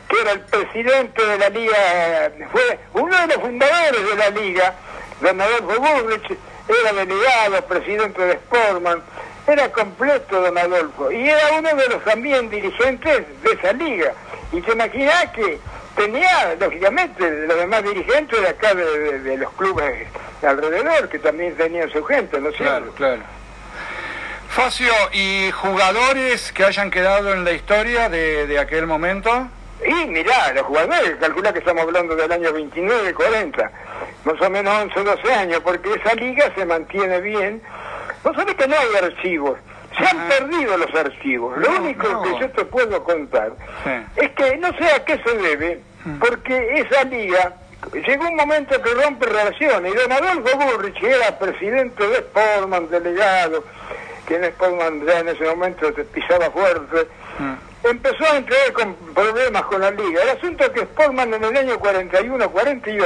que 0.09 0.21
era 0.21 0.31
el 0.31 0.41
presidente 0.41 1.25
de 1.25 1.37
la 1.37 1.49
liga, 1.49 2.31
fue 2.51 2.79
uno 2.93 3.17
de 3.17 3.27
los 3.27 3.37
fundadores 3.37 4.09
de 4.09 4.15
la 4.15 4.29
liga, 4.31 4.73
don 5.21 5.39
Adolfo 5.39 5.79
Burrich, 5.79 6.37
era 6.67 6.93
delegado, 6.93 7.61
presidente 7.67 8.21
de 8.21 8.33
Sportman. 8.33 9.01
era 9.47 9.71
completo 9.71 10.41
don 10.41 10.57
Adolfo, 10.57 11.11
y 11.11 11.29
era 11.29 11.53
uno 11.57 11.73
de 11.73 11.87
los 11.87 12.03
también 12.03 12.49
dirigentes 12.49 13.25
de 13.41 13.51
esa 13.51 13.73
liga. 13.73 14.13
Y 14.51 14.61
te 14.61 14.71
imaginas 14.73 15.31
que 15.31 15.59
tenía, 15.95 16.55
lógicamente, 16.59 17.47
los 17.47 17.57
demás 17.57 17.83
dirigentes 17.83 18.41
de 18.41 18.47
acá 18.47 18.73
de, 18.75 19.37
los 19.37 19.51
clubes 19.53 20.07
alrededor, 20.41 21.09
que 21.09 21.19
también 21.19 21.55
tenían 21.55 21.89
su 21.89 22.03
gente, 22.03 22.39
¿no 22.39 22.49
es 22.49 22.57
cierto? 22.57 22.91
Claro, 22.93 22.93
claro. 22.93 23.21
Facio, 24.49 24.93
¿y 25.11 25.51
jugadores 25.51 26.51
que 26.51 26.63
hayan 26.63 26.89
quedado 26.89 27.33
en 27.33 27.43
la 27.43 27.51
historia 27.51 28.09
de, 28.09 28.47
de 28.47 28.59
aquel 28.59 28.87
momento? 28.87 29.49
Y 29.85 30.07
mirá, 30.07 30.53
los 30.53 30.65
jugadores, 30.65 31.15
calcula 31.19 31.53
que 31.53 31.59
estamos 31.59 31.83
hablando 31.83 32.15
del 32.15 32.31
año 32.31 32.51
29, 32.51 33.13
40, 33.13 33.71
más 34.27 34.41
o 34.41 34.49
menos 34.49 34.73
11, 34.83 35.03
12 35.03 35.33
años, 35.33 35.61
porque 35.63 35.93
esa 35.93 36.13
liga 36.15 36.51
se 36.53 36.65
mantiene 36.65 37.21
bien. 37.21 37.61
No 38.25 38.33
sabes 38.33 38.55
que 38.55 38.67
no 38.67 38.75
hay 38.75 39.05
archivos, 39.05 39.57
se 39.97 40.05
han 40.05 40.27
perdido 40.27 40.77
los 40.77 40.93
archivos. 40.93 41.57
Lo 41.57 41.69
único 41.77 42.21
que 42.23 42.39
yo 42.39 42.49
te 42.51 42.65
puedo 42.65 43.03
contar 43.03 43.53
es 44.17 44.29
que 44.31 44.57
no 44.57 44.67
sé 44.77 44.91
a 44.91 45.05
qué 45.05 45.17
se 45.23 45.37
debe, 45.37 45.81
mm. 46.03 46.19
porque 46.19 46.79
esa 46.79 47.05
liga 47.05 47.53
llegó 47.93 48.27
un 48.27 48.35
momento 48.35 48.81
que 48.81 48.93
rompe 48.95 49.27
relaciones. 49.27 49.93
Y 49.93 49.97
don 49.97 50.11
Adolfo 50.11 50.57
Burrich, 50.57 51.01
era 51.01 51.39
presidente 51.39 52.05
de 52.05 52.17
Sportman, 52.17 52.89
delegado, 52.89 53.63
que 54.27 54.35
en 54.35 54.43
Sportman 54.51 55.05
ya 55.05 55.19
en 55.19 55.29
ese 55.29 55.45
momento 55.45 55.93
te 55.93 56.03
pisaba 56.03 56.51
fuerte. 56.51 57.07
Mm 57.39 57.66
empezó 57.83 58.23
a 58.25 58.37
entrar 58.37 58.73
con 58.73 58.95
problemas 59.13 59.63
con 59.63 59.81
la 59.81 59.91
liga. 59.91 60.23
El 60.23 60.29
asunto 60.29 60.65
es 60.65 60.69
que 60.71 60.81
Sportman 60.81 61.33
en 61.33 61.43
el 61.43 61.57
año 61.57 61.79
41-42 61.79 63.05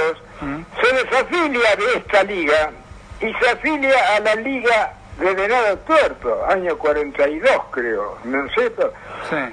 se 0.82 0.96
desafilia 0.96 1.75
de 1.75 1.98
esta 1.98 2.24
liga 2.24 2.72
y 3.20 3.34
se 3.34 3.50
afilia 3.50 4.16
a 4.16 4.20
la 4.20 4.36
liga 4.36 4.94
de 5.20 5.36
Venado 5.36 5.78
Tuerto, 5.80 6.46
año 6.48 6.78
42 6.78 7.51
creo, 7.72 8.18
¿no 8.24 8.46
es 8.46 8.54
cierto? 8.54 8.94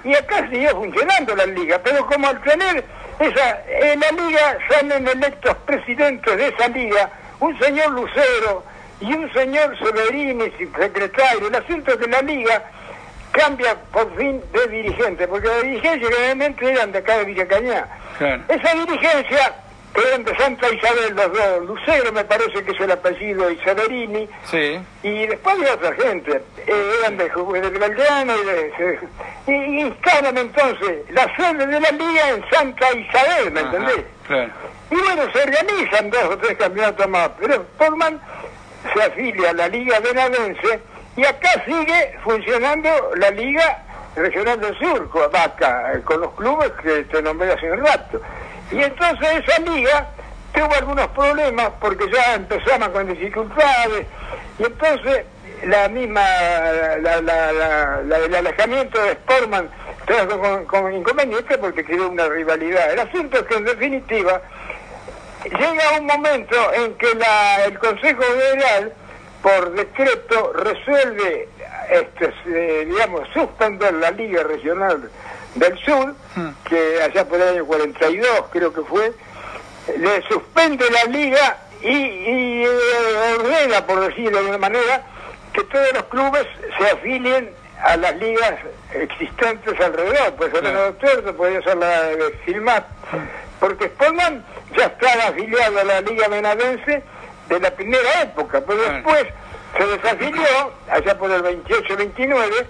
Y 0.04 0.14
acá 0.14 0.48
siguió 0.48 0.70
funcionando 0.70 1.36
la 1.36 1.46
liga, 1.46 1.78
pero 1.84 2.06
como 2.06 2.28
al 2.28 2.40
tener 2.40 2.84
esa, 3.18 3.62
en 3.68 4.00
la 4.00 4.10
liga 4.12 4.58
salen 4.70 5.06
electos 5.06 5.54
presidentes 5.66 6.36
de 6.36 6.48
esa 6.48 6.68
liga, 6.68 7.10
un 7.40 7.58
señor 7.58 7.90
Lucero 7.90 8.64
y 9.00 9.12
un 9.12 9.30
señor 9.32 9.78
Severini, 9.78 10.50
secretario, 10.78 11.48
el 11.48 11.54
asunto 11.54 11.92
es 11.92 11.98
que 11.98 12.06
la 12.06 12.22
liga 12.22 12.70
cambia 13.38 13.76
por 13.92 14.14
fin 14.16 14.42
de 14.52 14.66
dirigente, 14.66 15.28
porque 15.28 15.48
la 15.48 15.60
dirigencia 15.60 16.08
generalmente 16.08 16.70
eran 16.70 16.90
de 16.90 16.98
acá 16.98 17.18
de 17.18 17.24
Villacañá. 17.24 17.86
Esa 18.48 18.74
dirigencia, 18.74 19.54
que 19.94 20.00
eran 20.08 20.24
de 20.24 20.36
Santa 20.36 20.68
Isabel 20.68 21.14
los 21.14 21.32
dos, 21.32 21.66
Lucero 21.66 22.12
me 22.12 22.24
parece 22.24 22.64
que 22.64 22.72
es 22.72 22.80
el 22.80 22.90
apellido, 22.90 23.50
y 23.50 23.56
Severini, 23.58 24.28
y 25.02 25.26
después 25.26 25.58
de 25.60 25.70
otra 25.70 25.92
gente, 25.94 26.42
eh, 26.66 26.92
eran 27.00 27.16
de, 27.16 27.24
de 27.28 27.78
Belgrano 27.78 28.34
y 28.36 28.44
de... 28.44 28.98
Y 29.46 29.80
instalan 29.82 30.36
entonces 30.36 31.10
la 31.10 31.34
sede 31.36 31.66
de 31.66 31.80
la 31.80 31.90
liga 31.92 32.30
en 32.30 32.44
Santa 32.50 32.92
Isabel, 32.92 33.52
¿me 33.52 33.60
entendés? 33.60 34.04
Y 34.90 34.96
bueno, 34.96 35.22
se 35.32 35.42
organizan 35.42 36.10
dos 36.10 36.24
o 36.24 36.38
tres 36.38 36.56
campeonatos 36.58 37.08
más, 37.08 37.30
pero 37.38 37.64
Forman 37.78 38.20
se 38.92 39.02
afilia 39.02 39.50
a 39.50 39.52
la 39.52 39.68
Liga 39.68 40.00
Venadense 40.00 40.80
y 41.18 41.24
acá 41.24 41.50
sigue 41.64 42.16
funcionando 42.22 42.88
la 43.16 43.30
Liga 43.32 43.82
Regional 44.14 44.60
del 44.60 44.78
Sur, 44.78 45.10
con, 45.10 45.22
eh, 45.24 46.00
con 46.04 46.20
los 46.20 46.32
clubes 46.34 46.70
que 46.80 47.02
te 47.02 47.20
nombré 47.20 47.52
hace 47.52 47.72
un 47.72 47.84
rato. 47.84 48.20
Y 48.70 48.80
entonces 48.80 49.28
esa 49.44 49.58
liga 49.62 50.06
tuvo 50.54 50.72
algunos 50.76 51.08
problemas 51.08 51.70
porque 51.80 52.08
ya 52.12 52.34
empezaban 52.34 52.92
con 52.92 53.08
dificultades 53.08 54.06
y 54.60 54.64
entonces 54.64 55.24
la 55.64 55.88
misma, 55.88 56.24
el 56.98 58.34
alejamiento 58.36 59.02
de 59.02 59.14
Sportman 59.14 59.68
trajo 60.06 60.38
con, 60.38 60.64
con 60.66 60.94
inconvenientes 60.94 61.58
porque 61.58 61.84
creó 61.84 62.10
una 62.10 62.28
rivalidad. 62.28 62.92
El 62.92 63.00
asunto 63.00 63.38
es 63.38 63.42
que 63.42 63.56
en 63.56 63.64
definitiva 63.64 64.40
llega 65.46 65.98
un 65.98 66.06
momento 66.06 66.72
en 66.74 66.94
que 66.94 67.08
el 67.66 67.78
Consejo 67.80 68.22
Federal 68.22 68.92
por 69.42 69.72
decreto 69.72 70.52
resuelve, 70.52 71.48
este, 71.90 72.84
digamos, 72.86 73.28
suspender 73.32 73.94
la 73.94 74.10
Liga 74.10 74.42
Regional 74.42 75.10
del 75.54 75.78
Sur, 75.78 76.14
hmm. 76.36 76.48
que 76.68 77.02
allá 77.02 77.24
por 77.26 77.40
el 77.40 77.48
año 77.48 77.66
42 77.66 78.28
creo 78.50 78.72
que 78.72 78.82
fue, 78.82 79.12
le 79.96 80.22
suspende 80.28 80.84
la 80.90 81.04
liga 81.04 81.58
y, 81.80 81.88
y 81.88 82.64
eh, 82.64 83.36
ordena, 83.38 83.86
por 83.86 84.00
decirlo 84.00 84.32
de 84.32 84.38
alguna 84.38 84.58
manera, 84.58 85.06
que 85.52 85.64
todos 85.64 85.92
los 85.94 86.04
clubes 86.04 86.46
se 86.78 86.90
afilien 86.90 87.50
a 87.82 87.96
las 87.96 88.16
ligas 88.16 88.54
existentes 88.92 89.80
alrededor, 89.80 90.34
pues 90.34 90.52
ser 90.52 90.66
el 90.66 90.74
doctor, 90.74 91.36
podría 91.36 91.62
ser 91.62 91.76
la 91.76 92.02
de 92.02 92.30
Filmat, 92.44 92.84
hmm. 93.12 93.58
porque 93.60 93.86
Spolman 93.86 94.44
ya 94.76 94.86
estaba 94.86 95.28
afiliado 95.28 95.78
a 95.78 95.84
la 95.84 96.00
Liga 96.00 96.28
Menadense 96.28 97.02
de 97.48 97.60
la 97.60 97.70
primera 97.70 98.22
época, 98.22 98.62
pero 98.66 98.80
después 98.82 99.26
se 99.76 99.86
desafilió, 99.86 100.72
allá 100.90 101.18
por 101.18 101.30
el 101.30 101.42
28-29, 101.42 102.66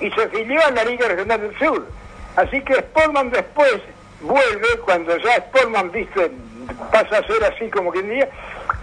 y 0.00 0.10
se 0.10 0.22
afilió 0.22 0.64
a 0.64 0.70
la 0.70 0.84
Liga 0.84 1.08
Regional 1.08 1.40
del 1.40 1.58
Sur. 1.58 1.86
Así 2.36 2.60
que 2.62 2.74
Sportman 2.74 3.30
después 3.30 3.80
vuelve, 4.20 4.78
cuando 4.84 5.16
ya 5.18 5.36
Sportman, 5.36 5.90
viste, 5.90 6.30
pasa 6.92 7.18
a 7.18 7.26
ser 7.26 7.44
así 7.44 7.70
como 7.70 7.90
quien 7.90 8.08
diga, 8.08 8.28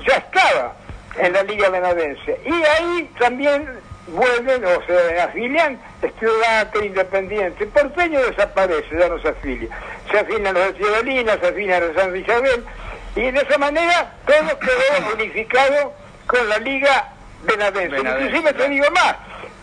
ya 0.07 0.17
estaba 0.17 0.73
en 1.17 1.33
la 1.33 1.43
Liga 1.43 1.69
Venadense. 1.69 2.39
Y 2.45 2.51
ahí 2.51 3.09
también 3.19 3.67
vuelven 4.07 4.65
o 4.65 4.85
se 4.85 5.21
afilian 5.21 5.79
Estudiante 6.01 6.85
Independiente. 6.85 7.65
Porteño 7.67 8.19
desaparece, 8.21 8.97
ya 8.97 9.07
no 9.07 9.19
se 9.19 9.29
afilia. 9.29 9.69
Se 10.12 10.19
afilian 10.19 10.53
los 10.53 10.73
de 10.73 10.73
Ciudadina, 10.73 11.38
se 11.39 11.47
afilian 11.47 11.81
los 11.81 11.95
de 11.95 12.01
San 12.01 12.15
Isabel, 12.15 12.65
y 13.15 13.32
de 13.32 13.39
esa 13.39 13.58
manera 13.58 14.13
todo 14.25 14.60
quedó 14.60 15.13
unificado 15.13 15.93
con 16.27 16.50
la 16.50 16.58
Liga 16.60 17.10
Benadense. 17.43 18.00
Inclusive 18.00 18.53
te 18.53 18.70
digo 18.70 18.86
más, 18.91 19.15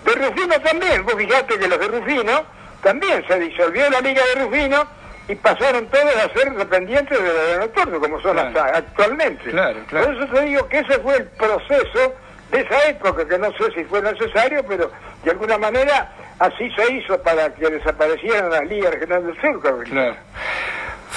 de 0.04 0.12
Rufino 0.12 0.61
también, 0.61 1.04
vos 1.04 1.14
fijate 1.14 1.59
que 1.59 1.69
los 1.69 1.78
de 1.78 1.88
Rufino 1.88 2.45
también 2.83 3.25
se 3.26 3.38
disolvió 3.38 3.88
la 3.90 4.00
Liga 4.00 4.23
de 4.35 4.42
Rufino 4.42 4.87
y 5.28 5.35
pasaron 5.37 5.87
todos 5.87 6.16
a 6.16 6.33
ser 6.33 6.52
dependientes 6.54 7.23
de 7.23 7.33
la 7.33 7.42
de 7.42 7.59
Nocturno, 7.59 8.00
como 8.00 8.21
son 8.21 8.38
hasta 8.38 8.64
actualmente. 8.76 9.52
Por 9.88 10.14
eso 10.14 10.26
te 10.33 10.40
digo 10.42 10.69
que 10.69 10.78
ese 10.80 10.99
fue 10.99 11.16
el 11.19 11.26
proceso 11.26 12.14
de 12.50 12.61
esa 12.61 12.88
época, 12.88 13.26
que 13.28 13.38
no 13.38 13.52
sé 13.52 13.71
si 13.75 13.85
fue 13.85 14.02
necesario, 14.02 14.64
pero 14.66 14.90
de 15.23 15.30
alguna 15.30 15.57
manera 15.59 16.12
así 16.40 16.69
se 16.71 16.92
hizo 16.95 17.23
para 17.23 17.54
que 17.54 17.69
desaparecieran 17.69 18.50
las 18.50 18.66
ligas 18.66 18.92
regionales 18.92 19.26
del 19.26 19.40
sur. 19.40 19.85
Claro. 19.85 20.16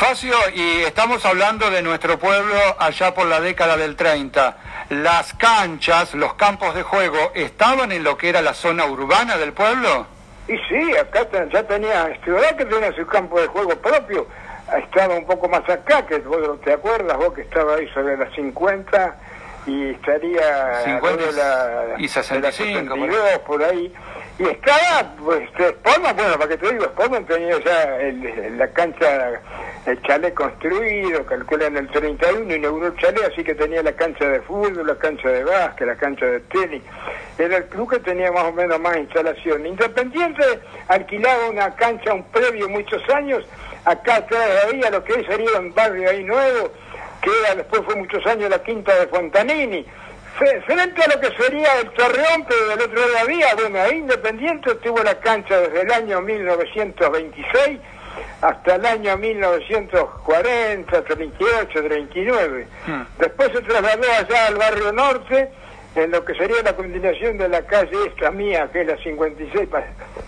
Facio, 0.04 0.36
y 0.54 0.82
estamos 0.82 1.26
hablando 1.26 1.70
de 1.72 1.82
nuestro 1.82 2.20
pueblo 2.20 2.56
allá 2.78 3.14
por 3.14 3.26
la 3.26 3.40
década 3.40 3.78
del 3.78 3.96
30. 3.96 4.58
¿Las 4.90 5.34
canchas, 5.34 6.14
los 6.14 6.34
campos 6.34 6.76
de 6.76 6.84
juego, 6.84 7.32
estaban 7.34 7.90
en 7.94 8.04
lo 8.04 8.18
que 8.18 8.28
era 8.28 8.42
la 8.42 8.54
zona 8.54 8.86
urbana 8.86 9.38
del 9.38 9.54
pueblo? 9.54 10.06
Y 10.50 10.58
sí, 10.68 10.98
acá 10.98 11.26
ya 11.50 11.64
tenía, 11.64 12.12
verdad 12.26 12.58
que 12.58 12.66
tenía 12.66 12.94
su 12.94 13.06
campo 13.08 13.40
de 13.40 13.48
juego 13.48 13.78
propio, 13.78 14.28
estaba 14.78 15.16
un 15.16 15.26
poco 15.26 15.48
más 15.48 15.68
acá, 15.70 16.06
que 16.06 16.18
vos 16.18 16.60
te 16.66 16.74
acuerdas, 16.74 17.16
vos 17.16 17.34
que 17.34 17.44
estaba 17.44 17.76
ahí 17.76 17.88
sobre 17.94 18.18
las 18.18 18.34
50 18.34 19.16
y 19.68 19.92
estaría 19.92 20.82
50 20.84 21.32
la, 21.32 21.96
y 21.98 22.10
65 22.10 22.94
por 23.46 23.64
ahí 23.64 23.94
y 24.40 24.44
estaba, 24.46 25.16
pues, 25.24 25.48
Sportman, 25.52 26.16
bueno, 26.16 26.38
para 26.38 26.50
que 26.50 26.58
te 26.58 26.72
digo, 26.72 26.86
Sportman 26.86 27.26
tenía 27.26 27.60
ya 27.60 27.98
el, 28.00 28.58
la 28.58 28.68
cancha, 28.70 29.40
el 29.86 30.02
chalet 30.02 30.34
construido, 30.34 31.24
calcula 31.24 31.68
en 31.68 31.78
el 31.78 31.88
31, 31.90 32.56
inauguró 32.56 32.88
el 32.88 32.98
chalet, 32.98 33.32
así 33.32 33.44
que 33.44 33.54
tenía 33.54 33.84
la 33.84 33.92
cancha 33.92 34.28
de 34.28 34.42
fútbol, 34.42 34.88
la 34.88 34.96
cancha 34.96 35.30
de 35.30 35.44
básquet, 35.44 35.88
la 35.88 35.96
cancha 35.96 36.26
de 36.26 36.40
tenis. 36.40 36.82
Era 37.38 37.58
el 37.58 37.66
club 37.66 37.92
que 37.92 38.00
tenía 38.00 38.32
más 38.32 38.46
o 38.46 38.54
menos 38.54 38.80
más 38.80 38.98
instalación. 38.98 39.68
Independiente 39.68 40.44
alquilaba 40.88 41.50
una 41.50 41.76
cancha, 41.76 42.14
un 42.14 42.24
previo 42.24 42.68
muchos 42.70 43.08
años, 43.10 43.46
acá 43.86 44.16
atrás 44.16 44.66
había 44.68 44.90
lo 44.90 45.04
que 45.04 45.24
sería 45.26 45.60
un 45.60 45.72
barrio 45.76 46.10
ahí 46.10 46.24
nuevo, 46.24 46.72
que 47.22 47.30
era, 47.46 47.56
después 47.56 47.84
fue 47.86 47.96
muchos 47.96 48.26
años 48.26 48.50
la 48.50 48.64
quinta 48.64 48.96
de 48.96 49.08
Fontanini 49.08 49.86
Frente 50.38 51.04
a 51.04 51.08
lo 51.08 51.20
que 51.20 51.32
sería 51.44 51.80
el 51.80 51.90
Torreón, 51.92 52.46
pero 52.48 52.68
del 52.70 52.82
otro 52.82 53.00
lado 53.00 53.18
había, 53.22 53.54
bueno, 53.56 53.80
ahí 53.80 53.98
Independiente 53.98 54.76
tuvo 54.76 55.04
la 55.04 55.20
cancha 55.20 55.60
desde 55.60 55.82
el 55.82 55.92
año 55.92 56.22
1926 56.22 57.80
hasta 58.42 58.76
el 58.76 58.86
año 58.86 59.18
1940, 59.18 61.04
38, 61.04 61.84
39. 61.84 62.68
Después 63.20 63.52
se 63.54 63.62
trasladó 63.62 64.12
allá 64.12 64.48
al 64.48 64.56
barrio 64.56 64.92
norte, 64.92 65.50
en 65.96 66.10
lo 66.10 66.26
que 66.26 66.34
sería 66.34 66.62
la 66.64 66.76
continuación 66.76 67.38
de 67.38 67.48
la 67.48 67.62
calle 67.62 67.96
esta 68.08 68.32
mía, 68.32 68.68
que 68.74 68.82
es 68.82 68.88
la 68.88 68.98
56, 68.98 69.70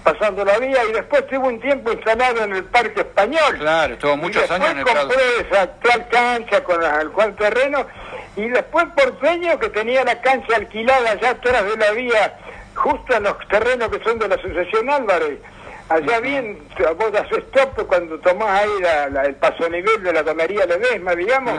pasando 0.03 0.45
la 0.45 0.59
vía, 0.59 0.85
y 0.87 0.93
después 0.93 1.25
tuvo 1.27 1.47
un 1.47 1.59
tiempo 1.59 1.91
instalado 1.91 2.43
en 2.43 2.55
el 2.55 2.63
Parque 2.65 3.01
Español. 3.01 3.57
Claro, 3.57 3.95
estuvo 3.95 4.15
muchos 4.17 4.49
años 4.51 4.69
en 4.69 4.77
el 4.77 4.85
compró 4.85 5.19
esa 5.41 5.63
actual 5.63 6.07
cancha 6.09 6.63
con 6.63 6.83
el 6.83 7.09
cual 7.11 7.35
terreno 7.35 7.87
y 8.35 8.49
después 8.49 8.85
Porteño, 8.95 9.57
que 9.59 9.69
tenía 9.69 10.03
la 10.03 10.21
cancha 10.21 10.55
alquilada 10.55 11.11
allá 11.11 11.31
atrás 11.31 11.63
de 11.65 11.77
la 11.77 11.91
vía 11.91 12.37
justo 12.75 13.15
en 13.15 13.23
los 13.23 13.35
terrenos 13.47 13.89
que 13.89 14.03
son 14.03 14.19
de 14.19 14.27
la 14.27 14.35
Asociación 14.35 14.89
Álvarez. 14.89 15.39
Allá 15.87 16.19
bien, 16.19 16.59
vos 16.97 17.13
haces 17.13 17.37
stop 17.45 17.87
cuando 17.87 18.19
tomás 18.19 18.61
ahí 18.61 18.69
el 19.25 19.35
paso 19.35 19.69
nivel 19.69 20.03
de 20.03 20.13
la 20.13 20.23
comería 20.23 20.65
Ledesma, 20.65 21.15
digamos. 21.15 21.53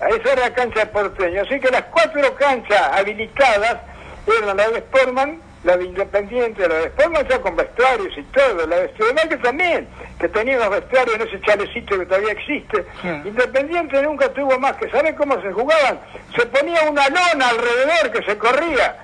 Esa 0.00 0.32
era 0.32 0.48
la 0.48 0.54
cancha 0.54 0.80
de 0.80 0.86
porteño. 0.86 1.42
Así 1.42 1.60
que 1.60 1.70
las 1.70 1.82
cuatro 1.84 2.34
canchas 2.36 2.80
habilitadas 2.92 3.78
eran 4.26 4.56
la 4.56 4.68
de 4.70 4.78
Sportman, 4.78 5.40
la 5.64 5.76
de 5.76 5.84
Independiente, 5.84 6.68
la 6.68 6.74
de 6.76 6.88
Sportman 6.88 7.26
ya 7.28 7.40
con 7.40 7.56
vestuarios 7.56 8.16
y 8.16 8.22
todo, 8.24 8.66
la 8.66 8.76
de 8.76 8.92
que 9.28 9.36
también, 9.38 9.88
que 10.20 10.28
tenía 10.28 10.58
los 10.58 10.70
vestuarios 10.70 11.16
en 11.16 11.28
ese 11.28 11.40
chalecito 11.40 11.98
que 11.98 12.06
todavía 12.06 12.32
existe. 12.32 12.84
Independiente 13.24 14.02
nunca 14.02 14.28
tuvo 14.32 14.58
más 14.58 14.76
que, 14.76 14.88
¿saben 14.90 15.14
cómo 15.16 15.40
se 15.42 15.52
jugaban? 15.52 15.98
Se 16.36 16.46
ponía 16.46 16.88
una 16.88 17.08
lona 17.08 17.48
alrededor 17.48 18.12
que 18.12 18.22
se 18.22 18.38
corría 18.38 18.96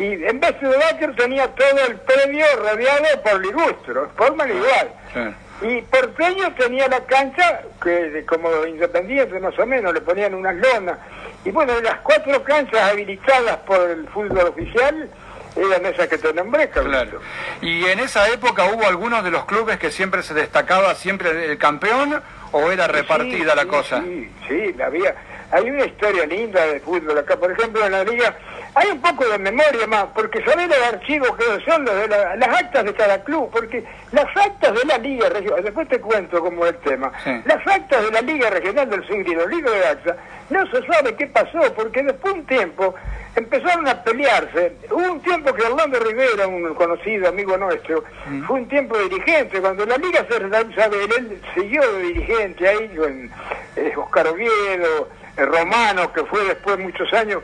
y 0.00 0.24
en 0.24 0.40
vez 0.40 0.58
de 0.60 0.68
Baker 0.68 1.14
tenía 1.14 1.48
todo 1.48 1.86
el 1.86 1.96
predio 1.96 2.46
rodeado 2.56 3.22
por 3.22 3.44
ligustro, 3.44 4.10
forma 4.16 4.46
igual. 4.48 5.34
Y 5.62 5.82
Porteño 5.82 6.54
tenía 6.54 6.88
la 6.88 7.00
cancha, 7.00 7.62
que 7.82 8.24
como 8.26 8.64
independiente 8.64 9.38
más 9.40 9.58
o 9.58 9.66
menos, 9.66 9.92
le 9.92 10.00
ponían 10.00 10.34
unas 10.34 10.56
lonas. 10.56 10.96
Y 11.44 11.50
bueno, 11.50 11.78
las 11.82 11.98
cuatro 12.00 12.42
canchas 12.44 12.80
habilitadas 12.92 13.58
por 13.66 13.90
el 13.90 14.08
fútbol 14.08 14.48
oficial 14.48 15.10
eran 15.56 15.86
esas 15.86 16.08
que 16.08 16.18
te 16.18 16.32
nombré, 16.32 16.68
Claro. 16.70 17.20
¿Y 17.60 17.84
en 17.86 18.00
esa 18.00 18.28
época 18.28 18.64
hubo 18.66 18.86
algunos 18.86 19.24
de 19.24 19.30
los 19.30 19.44
clubes 19.44 19.78
que 19.78 19.90
siempre 19.90 20.22
se 20.22 20.34
destacaba 20.34 20.94
siempre 20.94 21.50
el 21.50 21.58
campeón 21.58 22.22
o 22.52 22.70
era 22.70 22.86
repartida 22.86 23.54
la 23.54 23.66
cosa? 23.66 24.02
Sí, 24.02 24.30
sí, 24.48 24.74
había. 24.82 25.14
Hay 25.52 25.68
una 25.68 25.84
historia 25.84 26.26
linda 26.26 26.64
de 26.66 26.80
fútbol 26.80 27.18
acá, 27.18 27.36
por 27.36 27.50
ejemplo, 27.50 27.84
en 27.84 27.92
la 27.92 28.04
liga 28.04 28.36
hay 28.74 28.90
un 28.90 29.00
poco 29.00 29.28
de 29.28 29.38
memoria 29.38 29.86
más, 29.86 30.06
porque 30.14 30.42
sabés 30.44 30.68
los 30.68 30.78
archivos 30.92 31.36
que 31.36 31.64
son 31.64 31.84
los 31.84 31.94
de 31.96 32.08
las 32.08 32.48
actas 32.48 32.84
de 32.84 32.94
cada 32.94 33.22
club, 33.24 33.50
porque 33.50 33.84
las 34.12 34.26
actas 34.36 34.74
de 34.74 34.84
la 34.84 34.98
Liga 34.98 35.28
Regional, 35.28 35.64
después 35.64 35.88
te 35.88 36.00
cuento 36.00 36.40
cómo 36.40 36.64
es 36.64 36.72
el 36.72 36.78
tema, 36.78 37.12
las 37.44 37.66
actas 37.66 38.04
de 38.04 38.10
la 38.10 38.20
Liga 38.20 38.50
Regional 38.50 38.88
del 38.88 39.06
Sur 39.06 39.16
y 39.16 39.34
los 39.34 39.48
libros 39.48 39.74
de 39.74 39.86
acta, 39.86 40.16
no 40.50 40.66
se 40.70 40.86
sabe 40.86 41.14
qué 41.14 41.26
pasó, 41.26 41.60
porque 41.74 42.02
después 42.02 42.34
de 42.34 42.40
un 42.40 42.46
tiempo 42.46 42.94
empezaron 43.36 43.86
a 43.86 44.02
pelearse. 44.02 44.72
Hubo 44.90 45.12
un 45.12 45.20
tiempo 45.20 45.52
que 45.52 45.62
Orlando 45.62 45.98
Rivera, 46.00 46.46
un 46.46 46.74
conocido 46.74 47.28
amigo 47.28 47.56
nuestro, 47.56 48.04
mm. 48.26 48.42
fue 48.44 48.60
un 48.60 48.68
tiempo 48.68 48.98
dirigente, 48.98 49.60
cuando 49.60 49.86
la 49.86 49.96
Liga 49.96 50.26
se 50.28 50.74
sabe, 50.74 51.04
él 51.16 51.40
siguió 51.54 51.80
de 51.92 52.02
dirigente 52.02 52.68
ahí 52.68 52.88
con 52.96 53.30
eh, 53.76 53.92
Oscar 53.96 54.28
Oviedo, 54.28 55.08
eh, 55.36 55.44
Romano, 55.44 56.12
que 56.12 56.24
fue 56.24 56.44
después 56.44 56.78
muchos 56.78 57.12
años 57.12 57.42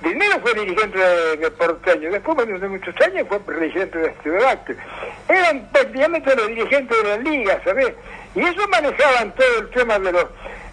primero 0.00 0.40
fue 0.40 0.54
dirigente 0.54 0.98
de, 0.98 1.50
Porteño, 1.50 2.10
después 2.10 2.36
de 2.36 2.68
muchos 2.68 2.94
años 3.00 3.26
fue 3.28 3.54
dirigente 3.54 3.98
de 3.98 4.08
Estudiante. 4.08 4.76
Eran 5.28 5.68
prácticamente 5.72 6.36
los 6.36 6.48
dirigentes 6.48 7.02
de 7.02 7.08
la 7.08 7.16
liga, 7.18 7.60
¿sabes? 7.64 7.92
Y 8.34 8.40
ellos 8.40 8.68
manejaban 8.70 9.32
todo 9.34 9.58
el 9.60 9.70
tema 9.70 9.98
de 9.98 10.12
los... 10.12 10.26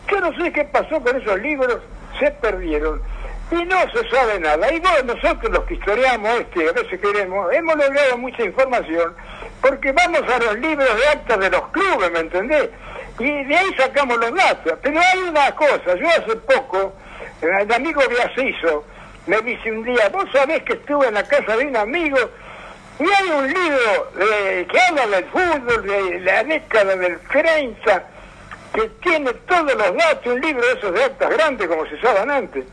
Yo 0.10 0.20
no 0.20 0.34
sé 0.38 0.52
qué 0.52 0.66
pasó 0.66 1.02
con 1.02 1.20
esos 1.20 1.40
libros, 1.42 1.80
se 2.20 2.30
perdieron. 2.32 3.02
Y 3.52 3.66
no 3.66 3.78
se 3.92 4.10
sabe 4.10 4.40
nada. 4.40 4.74
Y 4.74 4.80
bueno, 4.80 5.14
nosotros 5.14 5.52
los 5.52 5.64
que 5.66 5.76
historiamos 5.76 6.40
este, 6.40 6.70
a 6.70 6.72
veces 6.72 7.00
queremos, 7.00 7.54
hemos 7.54 7.76
logrado 7.76 8.18
mucha 8.18 8.44
información, 8.44 9.14
porque 9.62 9.92
vamos 9.92 10.22
a 10.22 10.40
los 10.40 10.60
libros 10.60 10.98
de 10.98 11.08
actas 11.08 11.40
de 11.40 11.50
los 11.50 11.68
clubes, 11.70 12.12
¿me 12.12 12.20
entendés? 12.20 12.70
Y 13.20 13.44
de 13.44 13.56
ahí 13.56 13.74
sacamos 13.78 14.18
los 14.18 14.34
datos. 14.34 14.74
Pero 14.82 15.00
hay 15.00 15.20
una 15.30 15.56
cosa, 15.56 15.96
yo 15.96 16.08
hace 16.08 16.36
poco 16.36 16.94
el 17.44 17.74
amigo 17.74 18.02
hizo 18.38 18.86
me 19.26 19.42
dice 19.42 19.72
un 19.72 19.84
día, 19.84 20.10
vos 20.10 20.26
sabés 20.34 20.64
que 20.64 20.74
estuve 20.74 21.08
en 21.08 21.14
la 21.14 21.24
casa 21.24 21.56
de 21.56 21.66
un 21.66 21.76
amigo 21.78 22.18
y 23.00 23.04
hay 23.04 23.30
un 23.30 23.48
libro 23.48 24.12
que 24.68 24.80
habla 24.80 25.08
del 25.08 25.26
fútbol 25.26 25.84
de 25.88 26.20
la 26.20 26.44
década 26.44 26.96
del 26.96 27.20
30 27.32 28.04
que 28.74 28.90
tiene 29.02 29.32
todos 29.34 29.74
los 29.76 29.96
datos, 29.96 30.34
un 30.34 30.42
libro 30.42 30.66
de 30.66 30.74
esos 30.74 30.94
de 30.94 31.04
actas 31.04 31.30
grandes 31.30 31.68
como 31.68 31.86
se 31.86 31.96
usaban 31.96 32.30
antes. 32.30 32.66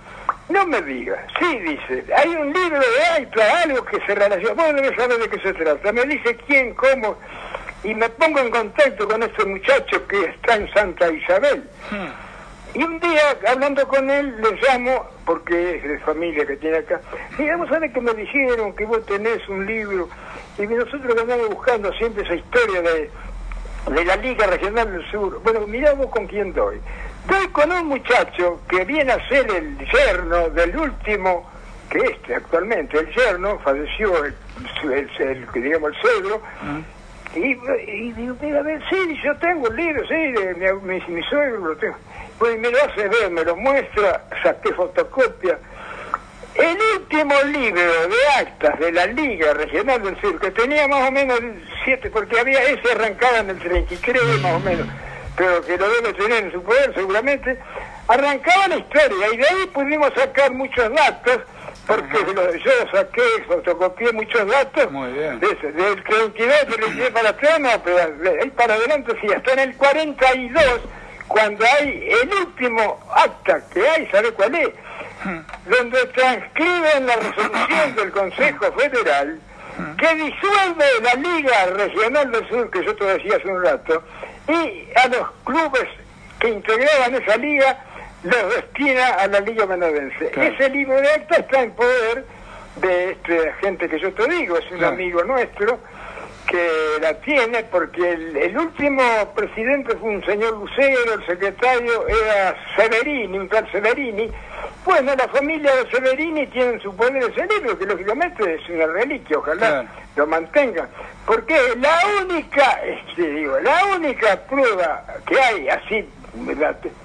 No 0.48 0.66
me 0.66 0.82
diga, 0.82 1.24
sí, 1.38 1.58
dice, 1.60 2.04
hay 2.16 2.28
un 2.30 2.52
libro 2.52 2.80
de 2.80 3.04
actas, 3.22 3.64
algo 3.64 3.84
que 3.84 4.00
se 4.04 4.14
relaciona, 4.14 4.54
vos 4.54 4.74
debes 4.74 4.96
saber 4.96 5.18
de 5.18 5.28
qué 5.28 5.38
se 5.40 5.52
trata. 5.52 5.92
Me 5.92 6.04
dice 6.04 6.36
quién, 6.46 6.74
cómo, 6.74 7.16
y 7.84 7.94
me 7.94 8.08
pongo 8.08 8.40
en 8.40 8.50
contacto 8.50 9.06
con 9.06 9.22
este 9.22 9.44
muchacho 9.44 10.06
que 10.08 10.24
está 10.24 10.56
en 10.56 10.72
Santa 10.72 11.12
Isabel. 11.12 11.62
Hmm. 11.90 12.29
Y 12.72 12.84
un 12.84 13.00
día, 13.00 13.36
hablando 13.48 13.86
con 13.88 14.08
él, 14.08 14.36
le 14.40 14.52
llamo, 14.62 15.04
porque 15.24 15.76
es 15.76 15.82
de 15.82 15.98
familia 16.00 16.46
que 16.46 16.56
tiene 16.56 16.78
acá, 16.78 17.00
y 17.36 17.48
vamos 17.48 17.70
a 17.72 17.80
ver 17.80 17.92
que 17.92 18.00
me 18.00 18.14
dijeron 18.14 18.72
que 18.74 18.86
vos 18.86 19.04
tenés 19.06 19.46
un 19.48 19.66
libro, 19.66 20.08
y 20.56 20.66
nosotros 20.66 21.16
andamos 21.20 21.48
buscando 21.48 21.92
siempre 21.94 22.22
esa 22.22 22.34
historia 22.34 22.82
de, 22.82 23.10
de 23.92 24.04
la 24.04 24.16
Liga 24.16 24.46
Regional 24.46 24.92
del 24.92 25.10
Sur. 25.10 25.42
Bueno, 25.42 25.66
mirá 25.66 25.94
vos 25.94 26.10
con 26.10 26.28
quién 26.28 26.52
doy. 26.52 26.80
Doy 27.26 27.48
con 27.48 27.72
un 27.72 27.86
muchacho 27.86 28.60
que 28.68 28.84
viene 28.84 29.12
a 29.12 29.28
ser 29.28 29.50
el 29.50 29.76
yerno 29.78 30.50
del 30.50 30.76
último, 30.76 31.50
que 31.90 31.98
este 31.98 32.36
actualmente, 32.36 32.98
el 32.98 33.10
yerno, 33.12 33.58
falleció 33.58 34.24
el, 34.24 34.34
el, 34.84 35.46
digamos, 35.52 35.90
el 35.90 35.96
cedro, 36.02 36.42
y, 37.34 37.56
y, 37.90 38.12
digo, 38.12 38.36
mira, 38.40 38.60
a 38.60 38.62
ver, 38.62 38.80
sí, 38.88 39.20
yo 39.24 39.36
tengo 39.38 39.68
el 39.68 39.76
libro, 39.76 40.06
sí, 40.06 40.14
mi, 40.14 40.88
mi, 40.88 41.00
mi 41.08 41.22
suegro 41.24 41.58
lo 41.58 41.76
tengo. 41.76 41.96
Pues 42.40 42.58
me 42.58 42.70
lo 42.70 42.82
hace 42.82 43.06
ver, 43.06 43.30
me 43.30 43.44
lo 43.44 43.54
muestra, 43.54 44.24
saqué 44.42 44.72
fotocopia. 44.72 45.58
El 46.54 46.78
último 46.96 47.34
libro 47.42 47.82
de 48.08 48.28
actas 48.38 48.78
de 48.80 48.92
la 48.92 49.04
Liga 49.08 49.52
Regional 49.52 50.02
del 50.02 50.18
Sur, 50.22 50.40
que 50.40 50.50
tenía 50.50 50.88
más 50.88 51.06
o 51.06 51.12
menos 51.12 51.38
siete, 51.84 52.08
porque 52.08 52.40
había 52.40 52.62
ese 52.62 52.92
arrancaba 52.92 53.40
en 53.40 53.50
el 53.50 53.58
33 53.58 54.40
más 54.40 54.54
o 54.54 54.60
menos, 54.60 54.86
pero 55.36 55.62
que 55.66 55.76
lo 55.76 55.86
debe 55.90 56.14
tener 56.14 56.44
en 56.44 56.52
su 56.52 56.62
poder 56.62 56.94
seguramente, 56.94 57.58
arrancaba 58.08 58.68
la 58.68 58.76
historia 58.76 59.26
y 59.34 59.36
de 59.36 59.46
ahí 59.46 59.66
pudimos 59.74 60.10
sacar 60.14 60.50
muchos 60.52 60.90
datos, 60.94 61.40
porque 61.86 62.16
yo 62.64 62.72
saqué, 62.90 63.22
fotocopié 63.48 64.12
muchos 64.12 64.46
datos, 64.50 64.90
Muy 64.90 65.12
bien. 65.12 65.38
del 65.40 66.02
32 66.04 66.96
del 66.96 67.12
para 67.12 67.28
atrás, 67.28 67.60
no, 67.60 67.68
pero 67.84 67.98
ahí 68.40 68.50
para 68.50 68.74
adelante 68.74 69.12
sí, 69.20 69.26
hasta 69.30 69.52
en 69.52 69.58
el 69.58 69.76
42 69.76 70.80
cuando 71.30 71.64
hay 71.64 72.08
el 72.10 72.34
último 72.34 72.98
acta 73.14 73.62
que 73.72 73.88
hay, 73.88 74.04
¿sabe 74.08 74.32
cuál 74.32 74.52
es? 74.52 74.70
Donde 75.64 76.04
transcriben 76.06 77.06
la 77.06 77.14
resolución 77.14 77.94
del 77.96 78.10
Consejo 78.10 78.72
Federal 78.72 79.40
que 79.96 80.14
disuelve 80.16 80.84
la 81.02 81.14
Liga 81.14 81.66
Regional 81.66 82.32
del 82.32 82.48
Sur, 82.48 82.68
que 82.70 82.84
yo 82.84 82.96
te 82.96 83.04
decía 83.04 83.36
hace 83.36 83.48
un 83.48 83.62
rato, 83.62 84.02
y 84.48 84.88
a 84.96 85.06
los 85.06 85.30
clubes 85.44 85.88
que 86.40 86.48
integraban 86.48 87.14
esa 87.14 87.36
liga 87.36 87.78
los 88.24 88.54
destina 88.56 89.14
a 89.14 89.28
la 89.28 89.38
Liga 89.40 89.66
Menadense. 89.66 90.32
Ese 90.34 90.68
libro 90.70 91.00
de 91.00 91.12
acta 91.12 91.36
está 91.36 91.62
en 91.62 91.70
poder 91.70 92.26
de 92.76 93.12
este 93.12 93.52
gente 93.60 93.88
que 93.88 94.00
yo 94.00 94.12
te 94.14 94.26
digo, 94.28 94.58
es 94.58 94.70
un 94.72 94.82
amigo 94.82 95.22
nuestro, 95.22 95.78
que 96.50 96.98
la 97.00 97.14
tiene 97.20 97.62
porque 97.64 98.12
el, 98.12 98.58
último 98.58 99.02
presidente 99.36 99.96
fue 99.96 100.10
un 100.10 100.24
señor 100.24 100.58
Lucero, 100.58 101.14
el 101.14 101.24
secretario 101.24 102.08
era 102.08 102.56
Severini, 102.74 103.38
un 103.38 103.48
tal 103.48 103.70
Severini. 103.70 104.28
Bueno, 104.84 105.14
la 105.14 105.28
familia 105.28 105.76
de 105.76 105.88
Severini 105.90 106.46
tiene 106.48 106.72
en 106.72 106.80
su 106.80 106.94
poder 106.96 107.22
ese 107.22 107.46
libro, 107.46 107.78
que 107.78 107.86
lógicamente 107.86 108.54
es 108.54 108.68
una 108.68 108.86
reliquia, 108.86 109.38
ojalá 109.38 109.86
lo 110.16 110.26
mantengan. 110.26 110.88
Porque 111.24 111.56
la 111.78 112.00
única, 112.20 112.80
este, 112.82 113.30
digo, 113.30 113.60
la 113.60 113.84
única 113.96 114.36
prueba 114.48 115.04
que 115.26 115.40
hay 115.40 115.68
así, 115.68 116.04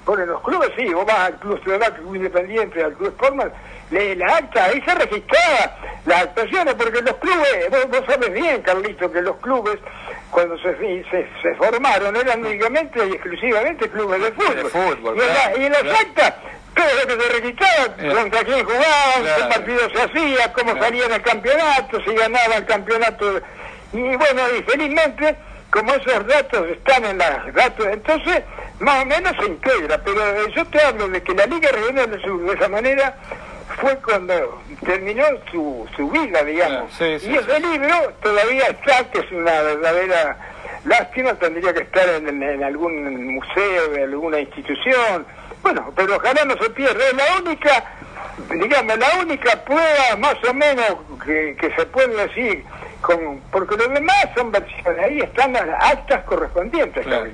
por 0.04 0.18
los 0.18 0.40
clubes 0.42 0.70
sí, 0.76 0.92
vos 0.92 1.04
vas 1.04 1.18
al 1.18 1.38
club 1.38 1.60
ciudadano, 1.62 1.96
club 1.96 2.14
independiente, 2.14 2.82
al 2.82 2.92
club 2.94 3.14
formal, 3.18 3.52
la 3.90 4.36
acta, 4.36 4.64
ahí 4.64 4.80
se 4.82 4.94
registraba 4.94 5.76
las 6.06 6.22
actuaciones, 6.22 6.74
porque 6.74 7.02
los 7.02 7.16
clubes, 7.16 7.70
vos, 7.70 8.00
sabes 8.06 8.32
bien, 8.32 8.62
Carlito, 8.62 9.10
que 9.10 9.20
los 9.20 9.36
clubes, 9.36 9.78
cuando 10.30 10.56
se, 10.58 10.76
se, 11.10 11.54
formaron, 11.56 12.16
eran 12.16 12.44
únicamente 12.44 13.06
y 13.06 13.12
exclusivamente 13.12 13.88
clubes 13.88 14.22
de 14.22 14.32
fútbol. 14.32 15.16
y, 15.56 15.64
en 15.64 15.72
las 15.72 15.84
actas, 15.84 16.34
todo 16.74 16.86
lo 17.00 17.06
que 17.06 17.22
se 17.22 17.32
registraba, 17.32 18.14
contra 18.14 18.44
quién 18.44 18.64
jugaban, 18.64 19.24
qué 19.24 19.42
partido 19.54 19.90
se 19.90 20.02
hacía, 20.02 20.52
cómo 20.52 20.76
salía 20.78 21.06
en 21.06 21.12
el 21.12 21.22
campeonato, 21.22 22.00
si 22.04 22.14
ganaba 22.14 22.56
el 22.56 22.66
campeonato. 22.66 23.40
Y 23.92 24.02
bueno, 24.02 24.42
y 24.58 24.62
felizmente, 24.62 25.36
como 25.70 25.94
esos 25.94 26.26
datos 26.26 26.68
están 26.70 27.04
en 27.04 27.18
las 27.18 27.52
datos, 27.54 27.86
entonces 27.86 28.42
más 28.80 29.02
o 29.02 29.06
menos 29.06 29.32
se 29.38 29.46
integra, 29.46 29.98
pero 29.98 30.48
yo 30.48 30.64
te 30.66 30.80
hablo 30.80 31.08
de 31.08 31.22
que 31.22 31.34
la 31.34 31.46
Liga 31.46 31.70
Regional 31.70 32.10
de 32.10 32.20
Sur, 32.20 32.42
de 32.42 32.54
esa 32.54 32.68
manera, 32.68 33.16
fue 33.80 33.96
cuando 33.98 34.62
terminó 34.84 35.24
su, 35.50 35.86
su 35.96 36.08
vida, 36.10 36.42
digamos. 36.44 36.90
Y 37.00 37.36
ese 37.36 37.60
libro 37.60 38.12
todavía 38.22 38.66
está, 38.68 39.10
que 39.10 39.18
es 39.18 39.32
una 39.32 39.62
verdadera 39.62 40.38
lástima, 40.84 41.34
tendría 41.34 41.74
que 41.74 41.82
estar 41.82 42.08
en, 42.08 42.64
algún 42.64 43.34
museo 43.34 43.88
de 43.88 44.04
alguna 44.04 44.40
institución. 44.40 45.26
Bueno, 45.62 45.92
pero 45.96 46.16
ojalá 46.16 46.44
no 46.44 46.54
se 46.62 46.70
pierda. 46.70 47.04
Es 47.04 47.14
la 47.14 47.38
única 47.40 47.84
digamos, 48.50 48.98
la 48.98 49.20
única 49.20 49.64
prueba 49.64 50.16
más 50.18 50.36
o 50.48 50.54
menos 50.54 50.96
que, 51.24 51.56
que 51.58 51.74
se 51.74 51.86
puede 51.86 52.28
decir, 52.28 52.64
con, 53.00 53.40
porque 53.50 53.76
los 53.76 53.92
demás 53.92 54.28
son 54.34 54.50
versiones, 54.50 55.04
ahí 55.04 55.20
están 55.20 55.52
las 55.52 55.68
actas 55.68 56.24
correspondientes, 56.24 57.04
Claro. 57.04 57.30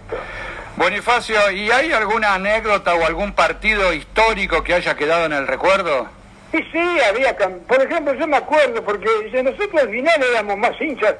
Bonifacio, 0.76 1.50
¿y 1.50 1.70
hay 1.70 1.92
alguna 1.92 2.34
anécdota 2.34 2.94
o 2.94 3.04
algún 3.04 3.34
partido 3.34 3.92
histórico 3.92 4.64
que 4.64 4.72
haya 4.74 4.96
quedado 4.96 5.26
en 5.26 5.32
el 5.34 5.46
recuerdo? 5.46 6.08
Y 6.52 6.58
sí, 6.64 7.00
había, 7.08 7.36
por 7.36 7.82
ejemplo, 7.82 8.14
yo 8.14 8.26
me 8.26 8.36
acuerdo, 8.38 8.82
porque 8.82 9.06
nosotros 9.42 9.82
al 9.82 9.90
final 9.90 10.22
éramos 10.30 10.58
más 10.58 10.78
hinchas 10.80 11.14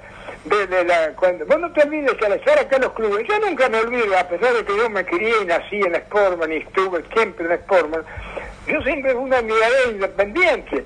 de, 0.44 0.66
de 0.66 0.85
la... 0.85 1.12
Cuando, 1.16 1.46
vos 1.46 1.59
no 1.59 1.72
te 1.72 1.83
olvides 1.83 2.12
que 2.14 2.26
al 2.26 2.33
estar 2.33 2.59
acá 2.59 2.76
en 2.76 2.83
los 2.83 2.92
clubes, 2.92 3.26
yo 3.28 3.38
nunca 3.40 3.68
me 3.68 3.78
olvido, 3.78 4.18
a 4.18 4.24
pesar 4.24 4.55
de 4.55 4.64
que 4.64 4.76
yo 4.76 4.90
me 4.90 5.05
crié 5.05 5.35
y 5.42 5.44
nací 5.46 5.81
en 5.81 5.94
Sportman 5.94 6.52
y 6.52 6.57
estuve 6.57 7.02
siempre 7.14 7.46
en 7.46 7.61
Sportman, 7.61 8.02
yo 8.66 8.83
siempre 8.83 9.12
fui 9.12 9.22
una 9.22 9.38
admirador 9.38 9.92
independiente. 9.92 10.85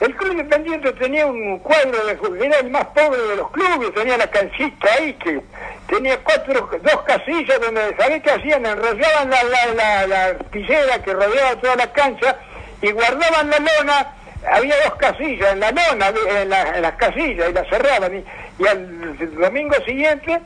El 0.00 0.14
club 0.14 0.32
independiente 0.32 0.92
tenía 0.92 1.26
un 1.26 1.58
cuadro 1.60 2.04
de 2.04 2.46
era 2.46 2.58
el 2.58 2.70
más 2.70 2.84
pobre 2.88 3.18
de 3.20 3.36
los 3.36 3.50
clubes, 3.50 3.94
tenía 3.94 4.18
la 4.18 4.26
canchita 4.30 4.88
ahí 4.98 5.14
que 5.14 5.40
tenía 5.88 6.18
cuatro, 6.22 6.68
dos 6.82 7.02
casillas 7.06 7.58
donde, 7.60 7.96
¿sabés 7.96 8.22
qué 8.22 8.30
hacían? 8.30 8.66
Enrollaban 8.66 9.30
la, 9.30 9.42
la, 9.44 9.66
la, 9.74 10.06
la 10.06 10.24
artillera 10.26 11.02
que 11.02 11.14
rodeaba 11.14 11.56
toda 11.60 11.76
la 11.76 11.92
cancha 11.92 12.36
y 12.82 12.90
guardaban 12.92 13.48
la 13.48 13.58
lona, 13.58 14.12
había 14.52 14.74
dos 14.84 14.96
casillas 14.96 15.52
en 15.54 15.60
la 15.60 15.70
lona, 15.70 16.12
en, 16.42 16.48
la- 16.50 16.78
las 16.80 16.92
casillas, 16.96 17.48
y 17.48 17.52
las 17.54 17.66
cerraban. 17.68 18.16
Y, 18.18 18.24
y 18.62 18.66
al 18.66 19.34
domingo 19.40 19.74
siguiente, 19.86 20.40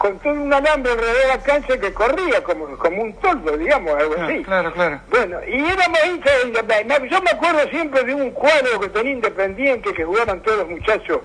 con 0.00 0.18
todo 0.20 0.32
un 0.32 0.50
alambre 0.50 0.92
alrededor 0.92 1.18
de 1.18 1.28
la 1.28 1.38
cancha 1.42 1.78
que 1.78 1.92
corría 1.92 2.42
como, 2.42 2.66
como 2.78 3.02
un 3.02 3.12
toldo, 3.16 3.54
digamos, 3.58 3.94
algo 4.00 4.14
así. 4.18 4.42
claro, 4.44 4.72
claro. 4.72 4.98
Bueno, 5.10 5.38
y 5.46 5.58
éramos 5.58 6.00
hinchas. 6.06 6.32
Yo 7.10 7.20
me 7.20 7.30
acuerdo 7.30 7.68
siempre 7.68 8.02
de 8.04 8.14
un 8.14 8.30
cuadro 8.30 8.80
que 8.80 8.88
tenía 8.88 9.12
Independiente, 9.12 9.92
que 9.92 10.02
jugaban 10.02 10.40
todos 10.40 10.60
los 10.60 10.70
muchachos. 10.70 11.20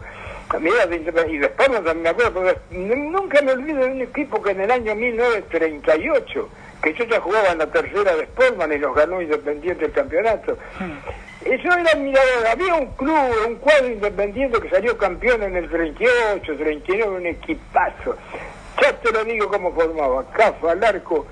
De 0.59 1.29
y 1.31 1.37
después 1.37 1.69
no 1.69 1.75
también 1.75 2.01
me 2.01 2.09
acuerdo, 2.09 2.33
porque 2.33 2.57
nunca 2.71 3.41
me 3.41 3.53
olvido 3.53 3.79
de 3.79 3.91
un 3.91 4.01
equipo 4.01 4.41
que 4.43 4.51
en 4.51 4.59
el 4.59 4.71
año 4.71 4.93
1938, 4.93 6.49
que 6.83 6.93
yo 6.95 7.05
ya 7.05 7.21
jugaba 7.21 7.53
en 7.53 7.59
la 7.59 7.67
tercera 7.67 8.13
de 8.13 8.25
Sportman 8.25 8.73
y 8.73 8.77
los 8.77 8.93
ganó 8.93 9.21
Independiente 9.21 9.85
el 9.85 9.91
campeonato. 9.93 10.57
Eso 11.45 11.71
era, 11.71 11.95
mira, 11.95 12.19
había 12.51 12.75
un 12.75 12.87
club, 12.97 13.15
un 13.47 13.55
cuadro 13.55 13.87
independiente 13.87 14.59
que 14.59 14.69
salió 14.69 14.97
campeón 14.97 15.43
en 15.43 15.55
el 15.55 15.69
38, 15.69 16.55
39, 16.57 17.17
un 17.17 17.25
equipazo. 17.27 18.17
Ya 18.81 18.93
te 18.93 19.11
lo 19.11 19.23
digo 19.23 19.47
cómo 19.49 19.73
formaba. 19.73 20.25
Cafa, 20.31 20.71
al 20.71 20.83
arco, 20.83 21.25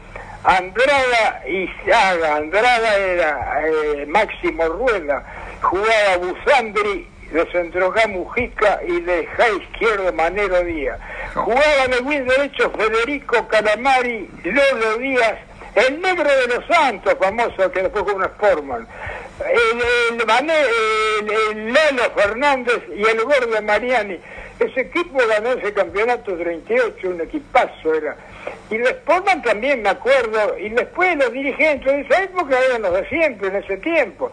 Andrada 0.43 1.43
y 1.47 1.67
Saga. 1.86 2.36
Andrada 2.38 2.95
era 2.97 3.62
eh, 3.67 4.06
Máximo 4.08 4.65
Rueda. 4.67 5.23
Jugaba 5.62 6.17
Busandri 6.17 7.08
de 7.32 7.45
centroga 7.51 8.08
Mujica 8.08 8.79
y 8.88 9.01
de 9.01 9.25
ja 9.25 9.49
izquierdo 9.49 10.13
Manero 10.13 10.63
Díaz. 10.63 10.99
Jugaba 11.34 11.88
de 11.89 11.99
win 12.03 12.27
derecho 12.27 12.71
Federico 12.71 13.47
Calamari, 13.47 14.29
Lolo 14.43 14.97
Díaz, 14.97 15.39
el 15.75 15.99
negro 16.01 16.29
de 16.29 16.47
los 16.47 16.65
Santos, 16.67 17.15
famoso 17.19 17.71
que 17.71 17.82
después 17.82 18.03
fue 18.03 18.13
un 18.13 18.23
Sportman. 18.23 18.88
El, 19.39 20.19
el, 20.19 21.75
el, 21.75 22.12
Fernández 22.15 22.84
y 22.95 23.03
el 23.03 23.21
gordo 23.23 23.62
Mariani. 23.63 24.19
Ese 24.59 24.81
equipo 24.81 25.17
ganó 25.27 25.51
ese 25.53 25.73
campeonato 25.73 26.35
38, 26.37 27.09
un 27.09 27.21
equipazo 27.21 27.93
era. 27.95 28.15
Y 28.69 28.77
los 28.77 28.89
Sportman 28.89 29.41
también 29.41 29.81
me 29.81 29.89
acuerdo. 29.89 30.57
Y 30.57 30.69
después 30.69 31.15
los 31.17 31.31
dirigentes 31.31 31.91
de 31.91 32.01
esa 32.01 32.23
época 32.23 32.57
eran 32.69 32.81
los 32.83 32.93
de 32.93 33.07
siempre, 33.09 33.47
en 33.49 33.55
ese 33.57 33.77
tiempo. 33.77 34.31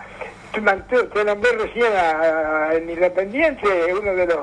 Te, 0.53 1.25
nombré 1.25 1.53
recién 1.53 1.93
a, 1.97 2.69
a- 2.71 2.75
en 2.75 2.91
Independiente, 2.91 3.67
uno 3.95 4.15
de 4.15 4.27
los, 4.27 4.41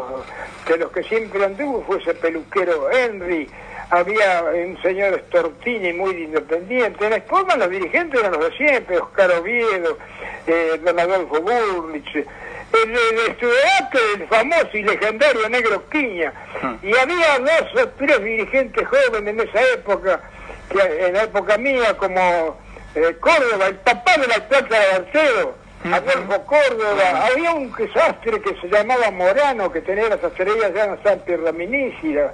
de 0.67 0.77
los 0.77 0.91
que 0.91 1.03
siempre 1.03 1.43
anduvo 1.43 1.83
fue 1.85 1.97
ese 1.99 2.13
peluquero 2.13 2.89
Henry. 2.91 3.49
Había 3.89 4.43
un 4.43 4.81
señor 4.81 5.21
Stortini 5.27 5.93
muy 5.93 6.11
independiente. 6.23 7.05
En 7.05 7.13
Sportman 7.21 7.59
los 7.59 7.69
dirigentes 7.69 8.19
eran 8.19 8.33
los 8.33 8.49
de 8.51 8.57
siempre, 8.57 8.97
Oscar 8.99 9.31
Oviedo, 9.31 9.97
eh, 10.47 10.79
don 10.83 10.99
Adolfo 10.99 11.41
Burlich, 11.41 12.25
el, 12.83 12.91
el 12.91 13.31
estudiante, 13.31 13.97
el 14.15 14.27
famoso 14.27 14.69
y 14.73 14.83
legendario 14.83 15.49
Negro 15.49 15.83
Quiña. 15.89 16.33
Y 16.81 16.95
había 16.95 17.39
dos 17.39 17.83
o 17.83 17.87
tres 17.97 18.23
dirigentes 18.23 18.87
jóvenes 18.87 19.33
en 19.33 19.47
esa 19.47 19.61
época, 19.73 20.19
que 20.69 21.07
en 21.07 21.13
la 21.13 21.23
época 21.23 21.57
mía, 21.57 21.95
como 21.97 22.57
eh, 22.95 23.15
Córdoba, 23.19 23.67
el 23.67 23.75
papá 23.75 24.17
de 24.17 24.27
la 24.27 24.47
plata 24.47 24.79
de 24.79 24.91
Arceo, 24.95 25.55
Adolfo 25.85 26.45
Córdoba, 26.45 27.27
había 27.31 27.53
un 27.53 27.73
sastre 27.93 28.41
que 28.41 28.55
se 28.59 28.67
llamaba 28.67 29.11
Morano, 29.11 29.71
que 29.71 29.81
tenía 29.81 30.09
las 30.09 30.23
estrellas 30.23 30.71
ya 30.73 30.85
en 30.85 31.03
San 31.03 31.19
Pierraminícida. 31.19 32.33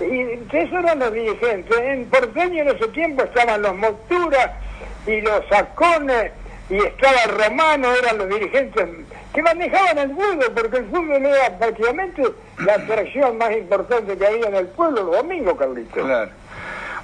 Y 0.00 0.56
esos 0.56 0.80
eran 0.80 0.98
los 0.98 1.12
dirigentes. 1.12 1.78
En 1.78 2.04
Porteño 2.06 2.62
en 2.62 2.68
ese 2.70 2.88
tiempo 2.88 3.22
estaban 3.22 3.62
los 3.62 3.74
Motura 3.76 4.58
y 5.06 5.20
los 5.20 5.46
Sacones, 5.48 6.32
y 6.68 6.76
estaba 6.76 7.26
Romano, 7.26 7.94
eran 7.94 8.18
los 8.18 8.28
dirigentes 8.28 8.88
que 9.34 9.42
manejaban 9.42 9.98
el 9.98 10.10
fútbol, 10.10 10.52
porque 10.54 10.76
el 10.76 10.86
fútbol 10.86 11.26
era 11.26 11.58
prácticamente 11.58 12.22
la 12.58 12.74
atracción 12.74 13.36
más 13.36 13.50
importante 13.52 14.16
que 14.16 14.26
había 14.26 14.46
en 14.46 14.54
el 14.54 14.68
pueblo 14.68 15.02
los 15.02 15.16
domingos, 15.16 15.58
Carlitos. 15.58 16.04
Claro. 16.04 16.30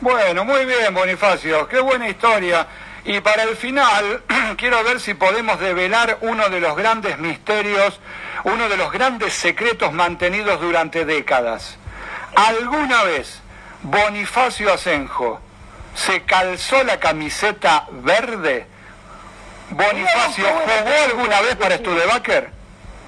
Bueno, 0.00 0.44
muy 0.44 0.64
bien, 0.64 0.94
Bonifacio, 0.94 1.66
qué 1.66 1.80
buena 1.80 2.08
historia. 2.08 2.66
Y 3.04 3.20
para 3.20 3.42
el 3.42 3.56
final, 3.56 4.22
quiero 4.56 4.82
ver 4.84 5.00
si 5.00 5.14
podemos 5.14 5.58
develar 5.58 6.18
uno 6.20 6.48
de 6.48 6.60
los 6.60 6.76
grandes 6.76 7.18
misterios, 7.18 8.00
uno 8.44 8.68
de 8.68 8.76
los 8.76 8.92
grandes 8.92 9.32
secretos 9.32 9.92
mantenidos 9.92 10.60
durante 10.60 11.04
décadas. 11.04 11.78
¿Alguna 12.36 13.02
vez 13.04 13.40
Bonifacio 13.82 14.72
Asenjo 14.72 15.40
se 15.94 16.22
calzó 16.22 16.84
la 16.84 17.00
camiseta 17.00 17.88
verde? 17.90 18.69
¿Bonifacio 19.70 20.44
jugó 20.46 21.04
alguna 21.10 21.40
vez 21.42 21.56
para 21.56 21.76
Studebaker? 21.76 22.50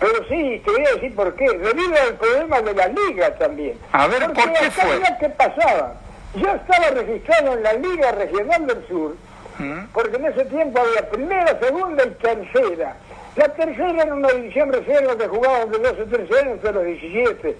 Pero 0.01 0.25
sí, 0.29 0.61
te 0.64 0.70
voy 0.70 0.85
a 0.87 0.94
decir 0.94 1.14
por 1.14 1.35
qué. 1.37 1.44
Debido 1.59 1.94
al 2.01 2.14
problema 2.14 2.61
de 2.61 2.75
la 2.75 2.88
liga 2.88 3.35
también. 3.37 3.79
A 3.92 4.07
ver, 4.09 4.25
Porque 4.27 4.42
¿por 4.42 4.53
qué 4.53 4.70
fue? 4.70 5.01
¿Qué 5.20 5.29
pasaba? 5.31 5.94
Yo 6.35 6.48
estaba 6.48 6.90
registrado 6.90 7.53
en 7.55 7.62
la 7.62 7.72
Liga 7.75 8.11
Regional 8.12 8.66
del 8.66 8.87
Sur, 8.88 9.16
¿Mm? 9.59 9.85
porque 9.92 10.16
en 10.16 10.25
ese 10.27 10.44
tiempo 10.46 10.81
había 10.81 11.09
primera, 11.11 11.59
segunda 11.61 12.05
y 12.07 12.11
tercera. 12.12 12.96
La 13.37 13.48
tercera 13.48 14.03
era 14.03 14.14
una 14.14 14.29
división 14.29 14.72
reserva 14.72 15.16
que 15.16 15.29
jugaban 15.29 15.70
de 15.70 15.79
12 15.79 16.03
o 16.03 16.07
13 16.07 16.38
años 16.40 16.57
hasta 16.57 16.72
los 16.72 16.85
17. 16.85 17.57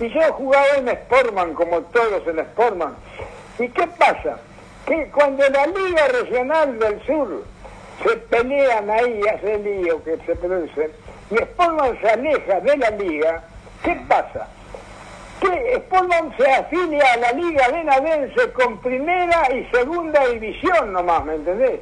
Y 0.00 0.08
yo 0.10 0.32
jugaba 0.34 0.66
en 0.76 0.88
Sportman, 0.88 1.54
como 1.54 1.80
todos 1.82 2.26
en 2.26 2.38
Sportman. 2.40 2.94
¿Y 3.58 3.68
qué 3.70 3.86
pasa? 3.98 4.38
Que 4.86 5.08
cuando 5.10 5.42
la 5.48 5.66
Liga 5.66 6.06
Regional 6.08 6.78
del 6.78 7.02
Sur 7.06 7.44
se 8.02 8.16
pelean 8.16 8.90
ahí, 8.90 9.20
hace 9.34 9.58
lío 9.58 10.02
que 10.04 10.16
se 10.26 10.34
produce, 10.36 10.90
y 11.30 11.36
Sportman 11.36 11.98
se 12.00 12.08
aleja 12.10 12.60
de 12.60 12.76
la 12.76 12.90
Liga, 12.90 13.44
¿qué 13.82 13.96
pasa? 14.08 14.48
que 15.40 15.76
Sportman 15.76 16.34
se 16.38 16.50
afilia 16.50 17.12
a 17.12 17.16
la 17.18 17.32
Liga 17.32 17.68
Benadense 17.68 18.52
con 18.52 18.78
primera 18.80 19.52
y 19.54 19.64
segunda 19.66 20.26
división 20.28 20.92
nomás, 20.94 21.24
¿me 21.26 21.34
entendés? 21.34 21.80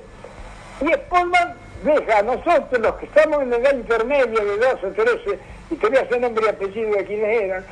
Y 0.81 0.93
Sportman 0.93 1.55
deja 1.85 2.19
a 2.19 2.23
nosotros, 2.23 2.81
los 2.81 2.95
que 2.97 3.07
estamos 3.07 3.43
en 3.43 3.51
la 3.51 3.57
edad 3.59 3.75
intermedia 3.75 4.27
de 4.45 4.57
12 4.57 4.87
o 4.87 4.91
13, 4.93 5.39
y 5.71 5.75
te 5.77 5.89
voy 5.89 5.99
a 5.99 6.01
hacer 6.03 6.21
nombre 6.21 6.45
y 6.47 6.49
apellido 6.49 6.91
de 6.97 7.05
quienes 7.05 7.43
eran, 7.43 7.65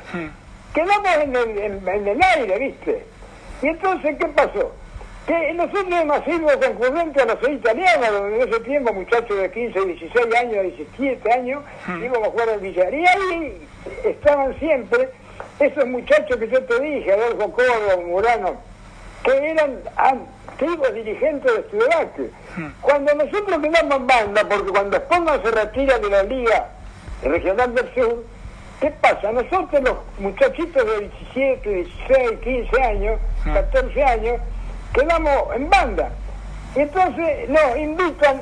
quedamos 0.73 1.15
en 1.21 1.35
el, 1.35 1.57
en- 1.57 1.87
en 1.87 2.07
el 2.07 2.23
aire, 2.23 2.59
¿viste? 2.59 3.05
Y 3.61 3.67
entonces, 3.67 4.15
¿qué 4.17 4.27
pasó? 4.27 4.73
Que 5.27 5.53
nosotros 5.53 5.87
hemos 5.89 6.23
sido 6.25 6.47
concurrentes 6.59 7.23
a 7.23 7.25
la 7.25 7.35
ciudad 7.37 7.53
italiana, 7.53 8.11
donde 8.11 8.41
en 8.41 8.49
ese 8.49 8.59
tiempo 8.59 8.91
muchachos 8.93 9.37
de 9.37 9.49
15, 9.49 9.85
16 9.85 10.35
años, 10.35 10.63
17 10.97 11.31
años, 11.31 11.63
íbamos 11.87 12.27
a 12.27 12.31
jugar 12.31 12.49
al 12.49 12.59
billar. 12.59 12.93
Y 12.93 13.07
ahí 13.07 13.67
estaban 14.03 14.57
siempre 14.59 15.09
esos 15.59 15.85
muchachos 15.87 16.37
que 16.37 16.49
yo 16.49 16.61
te 16.63 16.79
dije, 16.81 17.13
Adolfo 17.13 17.51
Córdoba, 17.53 17.97
Murano, 18.05 18.57
que 19.23 19.51
eran 19.51 19.79
antiguos 19.95 20.93
dirigentes 20.93 21.51
de 21.53 21.59
Estudiantes. 21.61 22.31
Cuando 22.81 23.15
nosotros 23.15 23.61
quedamos 23.61 23.95
en 23.95 24.07
banda, 24.07 24.43
porque 24.49 24.71
cuando 24.71 24.97
Sportman 24.97 25.41
se 25.41 25.51
retira 25.51 25.99
de 25.99 26.09
la 26.09 26.23
Liga 26.23 26.69
Regional 27.23 27.73
del 27.73 27.93
Sur, 27.93 28.23
¿qué 28.81 28.91
pasa? 28.91 29.31
Nosotros 29.31 29.81
los 29.83 29.97
muchachitos 30.19 30.85
de 30.85 31.09
17, 31.33 31.69
16, 31.69 32.39
15 32.43 32.81
años, 32.81 33.19
14 33.45 34.03
años, 34.03 34.41
quedamos 34.93 35.55
en 35.55 35.69
banda. 35.69 36.11
Y 36.75 36.81
entonces 36.81 37.49
nos 37.49 37.77
invitan, 37.77 38.41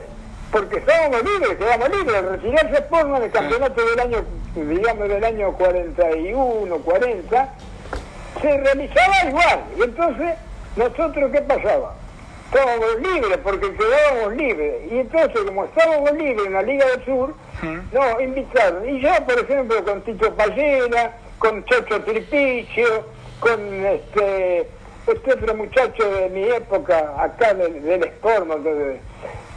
porque 0.51 0.77
estábamos 0.77 1.23
libres, 1.23 1.57
quedamos 1.57 1.89
libres, 1.89 2.23
retirarse 2.23 2.77
Sportman 2.77 3.21
del 3.21 3.31
campeonato 3.31 3.81
del 3.85 3.99
año, 3.99 4.25
digamos 4.55 5.09
del 5.09 5.23
año 5.23 5.53
41, 5.53 6.77
40, 6.77 7.53
se 8.41 8.57
realizaba 8.57 9.15
igual. 9.27 9.63
Y 9.77 9.81
entonces, 9.83 10.35
nosotros, 10.75 11.31
¿qué 11.31 11.41
pasaba? 11.41 11.95
estábamos 12.53 12.99
libres, 13.01 13.37
porque 13.43 13.73
quedábamos 13.73 14.35
libres. 14.35 14.91
Y 14.91 14.99
entonces, 14.99 15.41
como 15.45 15.65
estábamos 15.65 16.11
libres 16.13 16.45
en 16.45 16.53
la 16.53 16.61
Liga 16.61 16.85
del 16.85 17.05
Sur, 17.05 17.33
no, 17.91 18.21
invitaron. 18.21 18.89
Y 18.89 18.99
yo, 18.99 19.09
por 19.25 19.39
ejemplo, 19.39 19.83
con 19.85 20.01
Tito 20.01 20.33
Pallera, 20.35 21.17
con 21.39 21.63
Chocho 21.65 22.01
Tripicio, 22.01 23.05
con 23.39 23.85
este, 23.85 24.67
este 25.07 25.33
otro 25.33 25.55
muchacho 25.55 26.09
de 26.11 26.29
mi 26.29 26.43
época, 26.43 27.15
acá 27.17 27.53
del, 27.53 27.81
del 27.83 28.11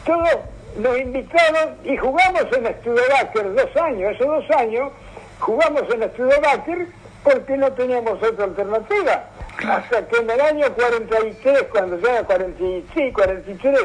todos 0.05 0.39
nos 0.77 0.99
invitaron 0.99 1.77
y 1.85 1.97
jugamos 1.97 2.45
en 2.53 2.67
Studebaker 2.81 3.55
dos 3.55 3.77
años, 3.77 4.15
esos 4.15 4.27
dos 4.27 4.51
años 4.57 4.93
jugamos 5.39 5.83
en 5.93 6.11
Studebaker 6.11 6.87
porque 7.23 7.57
no 7.57 7.73
teníamos 7.73 8.23
otra 8.23 8.45
alternativa. 8.45 9.25
Hasta 9.67 10.07
que 10.09 10.17
en 10.17 10.31
el 10.31 10.41
año 10.41 10.67
43, 10.75 11.63
cuando 11.71 11.99
40, 11.99 12.59
sí, 12.95 13.13
43, 13.13 13.81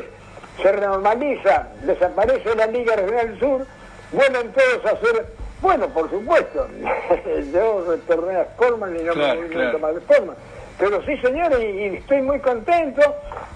se 0.62 0.74
normaliza, 0.74 1.68
desaparece 1.84 2.56
la 2.56 2.66
Liga 2.68 2.96
Regional 2.96 3.40
Sur, 3.40 3.66
vuelven 4.12 4.52
todos 4.52 4.86
a 4.86 4.90
hacer, 4.90 5.26
bueno, 5.62 5.88
por 5.90 6.10
supuesto, 6.10 6.68
yo 7.54 7.86
retorné 7.88 8.36
a 8.36 8.44
Sportman 8.46 8.98
y 9.00 9.04
no 9.04 9.16
me 9.16 9.36
voy 9.36 9.50
nunca 9.50 9.78
más 9.78 9.96
de 9.96 10.02
Sportman. 10.02 10.36
Pero 10.80 11.04
sí, 11.06 11.18
señor, 11.18 11.52
y, 11.62 11.98
estoy 11.98 12.22
muy 12.22 12.40
contento. 12.40 13.02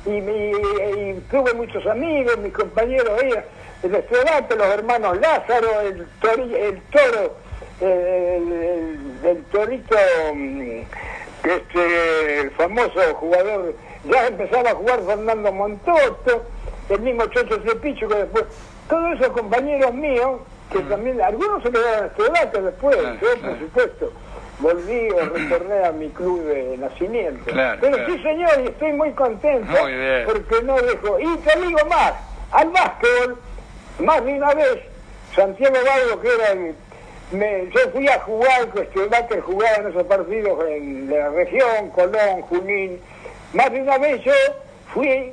Y, 0.06 0.20
tuve 1.32 1.54
muchos 1.56 1.86
amigos, 1.88 2.38
mis 2.40 2.54
compañeros 2.54 3.10
ahí, 3.22 3.32
el 3.84 3.96
estudiante, 3.96 4.56
los 4.56 4.68
hermanos 4.68 5.18
Lázaro, 5.20 5.82
el, 5.82 6.06
el 6.54 6.82
toro, 6.92 7.36
el, 7.80 9.44
torito, 9.52 9.96
mm, 10.36 10.82
este, 11.44 12.40
el 12.42 12.52
famoso 12.52 13.00
jugador, 13.16 13.74
ya 14.06 14.28
empezaba 14.28 14.72
a 14.72 14.76
jugar 14.76 15.00
Fernando 15.06 15.52
Montoto, 15.54 16.44
el 16.90 17.00
mismo 17.00 17.26
Chocho 17.28 17.62
Cepicho 17.64 18.08
que 18.10 18.16
después, 18.16 18.46
todos 18.90 19.16
esos 19.16 19.30
compañeros 19.30 19.94
míos, 19.94 20.42
que 20.74 20.80
también, 20.82 21.22
algunos 21.22 21.64
se 21.64 21.72
quedaron 21.72 22.06
estudiantes 22.08 22.64
después, 22.64 22.98
yo 23.22 23.42
por 23.42 23.60
supuesto 23.60 24.14
volví 24.60 25.10
o 25.10 25.20
retorné 25.26 25.86
a 25.86 25.92
mi 25.92 26.10
club 26.10 26.44
de 26.46 26.78
nacimiento. 26.78 27.52
Pero 27.80 28.06
sí, 28.06 28.24
señor, 28.24 28.62
y 28.64 28.68
estoy 28.68 28.94
muy 28.94 29.12
contento 29.12 29.74
porque 30.26 30.62
no 30.64 30.76
dejo. 30.82 31.20
Y 31.20 31.38
te 31.38 31.60
digo 31.60 31.80
más, 31.90 32.14
al 32.52 32.70
básquetbol, 32.70 33.38
más 34.00 34.24
de 34.24 34.34
una 34.34 34.54
vez, 34.54 34.80
Santiago 35.36 35.76
Valdo, 35.86 36.22
que 36.22 36.28
era 36.34 36.52
el. 36.52 36.76
Me, 37.32 37.68
yo 37.72 37.90
fui 37.92 38.08
a 38.08 38.20
jugar, 38.20 38.70
que 38.70 39.06
básquet 39.06 39.42
jugaba 39.42 39.76
en 39.78 39.88
esos 39.88 40.04
partidos 40.04 40.66
en 40.70 41.10
la 41.10 41.30
región, 41.30 41.90
Colón, 41.90 42.42
Junín. 42.44 43.00
Más 43.54 43.72
de 43.72 43.82
una 43.82 43.98
vez 43.98 44.24
yo 44.24 44.34
fui, 44.94 45.32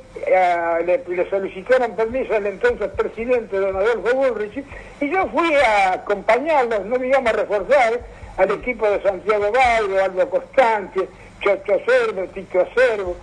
le, 0.85 1.03
le, 1.07 1.29
solicitaron 1.29 1.95
permiso 1.95 2.35
al 2.35 2.47
entonces 2.47 2.89
presidente 2.89 3.57
don 3.57 3.75
Adolfo 3.75 4.15
Bullrich, 4.15 4.63
y 4.99 5.09
yo 5.09 5.27
fui 5.27 5.53
a 5.53 5.93
acompañarlos, 5.93 6.85
no 6.85 6.97
me 6.97 7.07
íbamos 7.07 7.29
a 7.31 7.37
reforzar, 7.37 7.99
al 8.37 8.51
equipo 8.51 8.89
de 8.89 9.01
Santiago 9.01 9.51
Valdo, 9.51 10.03
Aldo 10.03 10.29
Constante, 10.29 11.07
Chocho 11.41 11.75
Acervo, 11.75 12.23
Tito 12.33 12.61
Acervo, 12.61 13.15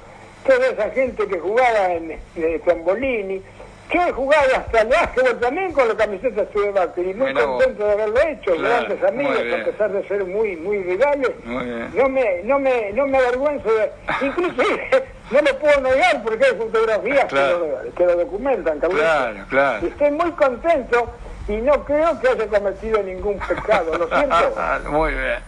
toda 0.46 0.68
esa 0.68 0.90
gente 0.90 1.26
que 1.26 1.38
jugaba 1.38 1.92
en, 1.92 2.18
en 2.36 2.60
Tombolini. 2.60 3.42
Yo 3.90 4.06
he 4.06 4.12
jugado 4.12 4.56
hasta 4.56 4.82
el 4.82 4.88
básquetbol 4.88 5.40
también 5.40 5.72
con 5.72 5.88
la 5.88 5.94
camiseta 5.94 6.44
de 6.44 6.70
Báquer 6.70 7.06
y 7.06 7.14
muy 7.14 7.32
contento 7.32 7.86
de 7.86 7.92
haberlo 7.92 8.20
hecho, 8.20 8.58
grandes 8.58 9.02
amigos, 9.02 9.38
a 9.38 9.64
pesar 9.64 9.92
de 9.92 10.06
ser 10.06 10.24
muy 10.24 10.56
muy 10.56 10.82
rivales. 10.82 11.30
No 11.44 12.08
me, 12.08 12.42
no 12.44 12.58
me, 12.58 12.92
no 12.92 13.06
me 13.06 13.18
avergüenzo 13.18 13.72
de, 13.72 13.90
inclusive 14.26 15.04
no 15.30 15.42
me 15.42 15.54
puedo 15.54 15.80
negar 15.80 16.22
porque 16.22 16.44
hay 16.44 16.54
fotografías 16.56 17.24
que, 17.26 17.34
lo, 17.34 17.94
que, 17.94 18.04
lo, 18.04 18.16
documentan, 18.16 18.78
Carlos. 18.78 19.00
Claro, 19.00 19.44
claro. 19.48 19.86
Estoy 19.86 20.10
muy 20.10 20.30
contento 20.32 21.14
y 21.48 21.56
no 21.56 21.84
creo 21.84 22.20
que 22.20 22.28
haya 22.28 22.46
cometido 22.46 23.02
ningún 23.02 23.38
pecado, 23.38 23.96
lo 23.96 24.08
siento. 24.08 24.90
muy 24.90 25.12
bien. 25.12 25.38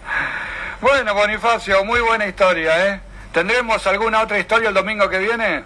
Bueno, 0.80 1.14
Bonifacio, 1.14 1.84
muy 1.84 2.00
buena 2.00 2.26
historia, 2.26 2.88
¿eh? 2.88 3.00
¿Tendremos 3.32 3.86
alguna 3.86 4.22
otra 4.22 4.38
historia 4.38 4.70
el 4.70 4.74
domingo 4.74 5.08
que 5.10 5.18
viene? 5.18 5.64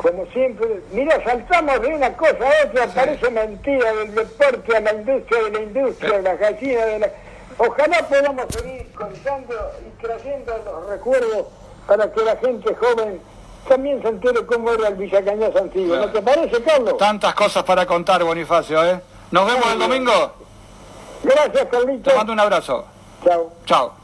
Como 0.00 0.24
siempre, 0.32 0.80
mira, 0.92 1.22
saltamos 1.22 1.80
de 1.82 1.88
una 1.88 2.16
cosa 2.16 2.38
a 2.38 2.66
otra, 2.66 2.86
parece 2.86 3.30
mentira, 3.30 3.92
del 3.92 4.14
deporte 4.14 4.76
a 4.76 4.80
la 4.80 4.94
industria, 4.94 5.44
de 5.44 5.50
la 5.50 5.60
industria, 5.60 6.16
de 6.16 6.22
la 6.22 6.36
gallina, 6.36 6.84
de 6.86 6.98
la... 7.00 7.10
Ojalá 7.58 8.08
podamos 8.08 8.46
seguir 8.48 8.90
contando 8.94 9.54
y 9.86 10.02
trayendo 10.02 10.56
los 10.64 10.88
recuerdos 10.88 11.46
para 11.86 12.10
que 12.10 12.24
la 12.24 12.36
gente 12.36 12.74
joven 12.74 13.20
también 13.68 14.00
se 14.00 14.08
entere 14.08 14.46
cómo 14.46 14.70
era 14.70 14.88
el 14.88 14.94
Villacañas 14.94 15.54
antiguo. 15.54 15.96
¿No 15.96 16.10
te 16.10 16.22
parece, 16.22 16.62
Carlos? 16.62 16.96
Tantas 16.96 17.34
cosas 17.34 17.62
para 17.64 17.84
contar, 17.84 18.24
Bonifacio, 18.24 18.82
¿eh? 18.82 19.00
Nos 19.30 19.46
vemos 19.46 19.70
el 19.70 19.78
domingo. 19.78 20.32
Gracias, 21.22 21.66
Carlito. 21.70 22.10
Te 22.10 22.16
mando 22.16 22.32
un 22.32 22.40
abrazo. 22.40 22.86
Chao. 23.22 23.52
Chao. 23.66 23.99